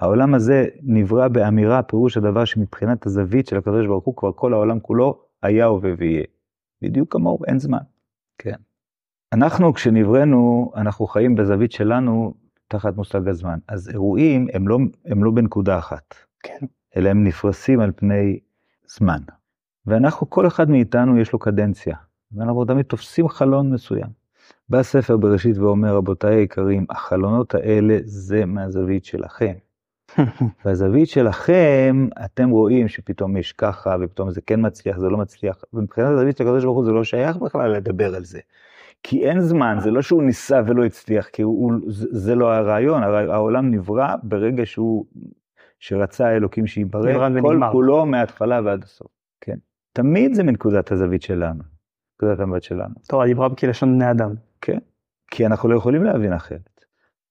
העולם 0.00 0.34
הזה 0.34 0.66
נברא 0.82 1.28
באמירה, 1.28 1.82
פירוש 1.82 2.16
הדבר 2.16 2.44
שמבחינת 2.44 3.06
הזווית 3.06 3.46
של 3.46 3.56
הקדוש 3.56 3.86
ברוך 3.86 4.04
הוא, 4.04 4.16
כבר 4.16 4.32
כל 4.32 4.52
העולם 4.52 4.80
כולו 4.80 5.22
היה 5.42 5.64
הווה 5.64 5.90
ויהיה. 5.98 6.24
בדיוק 6.82 7.12
כמוהו, 7.12 7.44
אין 7.44 7.58
זמן. 7.58 7.78
כן. 8.38 8.56
אנחנו 9.32 9.74
כשנבראנו, 9.74 10.72
אנחנו 10.76 11.06
חיים 11.06 11.34
בזווית 11.34 11.72
שלנו 11.72 12.34
תחת 12.68 12.96
מושג 12.96 13.28
הזמן. 13.28 13.58
אז 13.68 13.88
אירועים 13.88 14.46
הם 14.52 14.68
לא, 14.68 14.78
הם 15.04 15.24
לא 15.24 15.30
בנקודה 15.30 15.78
אחת, 15.78 16.14
כן. 16.42 16.66
אלא 16.96 17.08
הם 17.08 17.24
נפרסים 17.24 17.80
על 17.80 17.92
פני 17.96 18.38
זמן. 18.86 19.18
ואנחנו, 19.86 20.30
כל 20.30 20.46
אחד 20.46 20.70
מאיתנו 20.70 21.18
יש 21.18 21.32
לו 21.32 21.38
קדנציה, 21.38 21.96
ואנחנו 22.32 22.64
תמיד 22.64 22.86
תופסים 22.86 23.28
חלון 23.28 23.72
מסוים. 23.72 24.22
בא 24.68 24.82
ספר 24.82 25.16
בראשית 25.16 25.58
ואומר, 25.58 25.96
רבותיי 25.96 26.34
היקרים, 26.34 26.86
החלונות 26.90 27.54
האלה 27.54 27.98
זה 28.04 28.44
מהזווית 28.44 29.04
שלכם. 29.04 29.52
והזווית 30.64 31.08
שלכם, 31.08 32.08
אתם 32.24 32.50
רואים 32.50 32.88
שפתאום 32.88 33.36
יש 33.36 33.52
ככה, 33.52 33.96
ופתאום 34.00 34.30
זה 34.30 34.40
כן 34.40 34.66
מצליח, 34.66 34.98
זה 34.98 35.08
לא 35.08 35.18
מצליח, 35.18 35.56
ומבחינת 35.72 36.08
הזווית 36.08 36.36
של 36.36 36.44
הקדוש 36.44 36.64
ברוך 36.64 36.76
הוא 36.76 36.84
זה 36.84 36.92
לא 36.92 37.04
שייך 37.04 37.36
בכלל 37.36 37.70
לדבר 37.70 38.14
על 38.14 38.24
זה. 38.24 38.40
כי 39.02 39.28
אין 39.28 39.40
זמן, 39.40 39.76
זה 39.80 39.90
לא 39.90 40.02
שהוא 40.02 40.22
ניסה 40.22 40.60
ולא 40.66 40.84
הצליח, 40.84 41.28
כי 41.28 41.42
הוא, 41.42 41.72
זה, 41.88 42.34
לא 42.34 42.52
הרעיון, 42.52 43.02
העולם 43.02 43.70
נברא 43.70 44.14
ברגע 44.22 44.66
שהוא, 44.66 45.06
שרצה 45.78 46.26
האלוקים 46.26 46.66
שיברא, 46.66 47.40
כל 47.40 47.60
כולו 47.72 48.06
מההתחלה 48.06 48.60
ועד 48.64 48.82
הסוף, 48.84 49.06
כן. 49.40 49.56
תמיד 49.92 50.34
זה 50.34 50.42
מנקודת 50.42 50.92
הזווית 50.92 51.22
שלנו, 51.22 51.62
נקודת 52.16 52.40
המבט 52.40 52.62
שלנו. 52.62 52.94
תורה 53.08 53.26
דיברה 53.26 53.56
כלשון 53.56 53.94
בני 53.94 54.10
אדם. 54.10 54.34
כן, 54.60 54.78
כי 55.30 55.46
אנחנו 55.46 55.68
לא 55.68 55.76
יכולים 55.76 56.04
להבין 56.04 56.32
אחרת. 56.32 56.84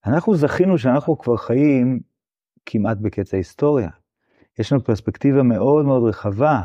אנחנו 0.06 0.36
זכינו 0.36 0.78
שאנחנו 0.78 1.18
כבר 1.18 1.38
חיים 1.38 2.00
כמעט 2.66 2.98
בקץ 2.98 3.34
ההיסטוריה. 3.34 3.90
יש 4.60 4.72
לנו 4.72 4.84
פרספקטיבה 4.84 5.44
מאוד 5.44 5.86
מאוד 5.86 6.04
רחבה 6.10 6.62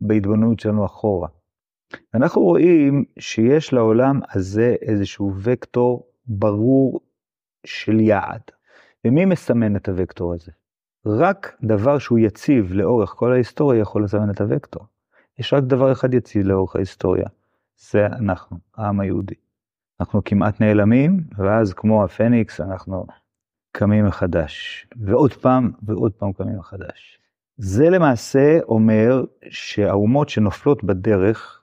בהתבוננות 0.00 0.60
שלנו 0.60 0.86
אחורה. 0.86 1.28
אנחנו 2.14 2.42
רואים 2.42 3.04
שיש 3.18 3.72
לעולם 3.72 4.20
הזה 4.32 4.74
איזשהו 4.82 5.32
וקטור 5.36 6.06
ברור 6.26 7.00
של 7.66 8.00
יעד. 8.00 8.40
ומי 9.04 9.24
מסמן 9.24 9.76
את 9.76 9.88
הוקטור 9.88 10.34
הזה? 10.34 10.52
רק 11.06 11.56
דבר 11.62 11.98
שהוא 11.98 12.18
יציב 12.18 12.72
לאורך 12.72 13.10
כל 13.10 13.32
ההיסטוריה 13.32 13.80
יכול 13.80 14.04
לסמן 14.04 14.30
את 14.30 14.40
הוקטור. 14.40 14.86
יש 15.38 15.52
רק 15.52 15.62
דבר 15.62 15.92
אחד 15.92 16.14
יציב 16.14 16.46
לאורך 16.46 16.76
ההיסטוריה, 16.76 17.26
זה 17.76 18.06
אנחנו, 18.06 18.56
העם 18.76 19.00
היהודי. 19.00 19.34
אנחנו 20.00 20.24
כמעט 20.24 20.60
נעלמים, 20.60 21.24
ואז 21.36 21.72
כמו 21.72 22.04
הפניקס 22.04 22.60
אנחנו 22.60 23.06
קמים 23.72 24.06
מחדש, 24.06 24.86
ועוד 24.96 25.32
פעם 25.32 25.70
ועוד 25.82 26.12
פעם 26.12 26.32
קמים 26.32 26.58
מחדש. 26.58 27.18
זה 27.56 27.90
למעשה 27.90 28.58
אומר 28.62 29.24
שהאומות 29.50 30.28
שנופלות 30.28 30.84
בדרך, 30.84 31.59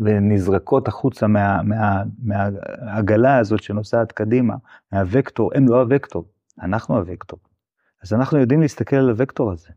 ונזרקות 0.00 0.88
החוצה 0.88 1.26
מה, 1.26 1.62
מה, 1.62 2.02
מהעגלה 2.22 3.38
הזאת 3.38 3.62
שנוסעת 3.62 4.12
קדימה, 4.12 4.54
מהוקטור, 4.92 5.50
הם 5.54 5.68
לא 5.68 5.82
הוקטור, 5.82 6.24
אנחנו 6.62 6.98
הוקטור. 6.98 7.38
אז 8.02 8.12
אנחנו 8.12 8.38
יודעים 8.38 8.60
להסתכל 8.60 8.96
על 8.96 9.10
הוקטור 9.10 9.52
הזה. 9.52 9.68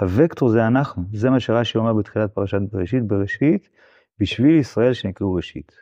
הוקטור 0.00 0.48
זה 0.48 0.66
אנחנו, 0.66 1.02
זה 1.12 1.30
מה 1.30 1.40
שרש"י 1.40 1.78
אומר 1.78 1.92
בתחילת 1.92 2.32
פרשת 2.32 2.58
בראשית, 2.72 3.06
בראשית, 3.06 3.68
בשביל 4.18 4.58
ישראל 4.58 4.92
שנקראו 4.92 5.32
ראשית. 5.32 5.72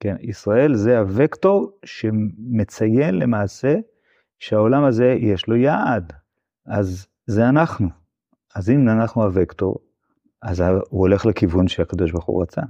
כן, 0.00 0.16
ישראל 0.20 0.74
זה 0.74 0.98
הוקטור 0.98 1.78
שמציין 1.84 3.14
למעשה 3.14 3.76
שהעולם 4.38 4.84
הזה 4.84 5.16
יש 5.18 5.46
לו 5.46 5.56
יעד, 5.56 6.12
אז 6.66 7.06
זה 7.26 7.48
אנחנו. 7.48 7.88
אז 8.54 8.70
אם 8.70 8.88
אנחנו 8.88 9.22
הוקטור, 9.24 9.76
אז 10.42 10.60
הוא 10.60 11.00
הולך 11.00 11.26
לכיוון 11.26 11.68
שהקדוש 11.68 12.12
ברוך 12.12 12.24
הוא 12.24 12.42
רצה. 12.42 12.62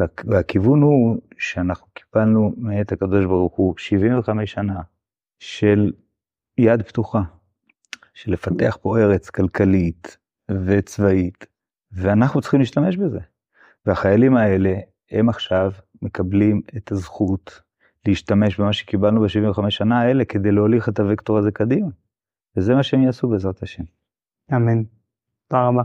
וה, 0.00 0.06
והכיוון 0.24 0.82
הוא 0.82 1.20
שאנחנו 1.38 1.86
קיבלנו 1.94 2.54
מאת 2.56 2.92
הקדוש 2.92 3.24
ברוך 3.24 3.54
הוא 3.54 3.74
75 3.78 4.52
שנה 4.52 4.80
של 5.38 5.92
יד 6.58 6.82
פתוחה, 6.82 7.22
של 8.14 8.32
לפתח 8.32 8.78
פה 8.82 8.98
ארץ 8.98 9.30
כלכלית 9.30 10.16
וצבאית, 10.66 11.46
ואנחנו 11.92 12.40
צריכים 12.40 12.60
להשתמש 12.60 12.96
בזה. 12.96 13.20
והחיילים 13.86 14.36
האלה, 14.36 14.74
הם 15.10 15.28
עכשיו 15.28 15.72
מקבלים 16.02 16.62
את 16.76 16.92
הזכות 16.92 17.60
להשתמש 18.06 18.60
במה 18.60 18.72
שקיבלנו 18.72 19.20
ב-75 19.20 19.70
שנה 19.70 20.00
האלה 20.00 20.24
כדי 20.24 20.52
להוליך 20.52 20.88
את 20.88 21.00
הוקטור 21.00 21.38
הזה 21.38 21.50
קדימה. 21.50 21.88
וזה 22.56 22.74
מה 22.74 22.82
שהם 22.82 23.02
יעשו 23.02 23.28
בעזרת 23.28 23.62
השם. 23.62 23.82
אמן. 24.52 24.82
תודה 25.48 25.66
רבה. 25.66 25.82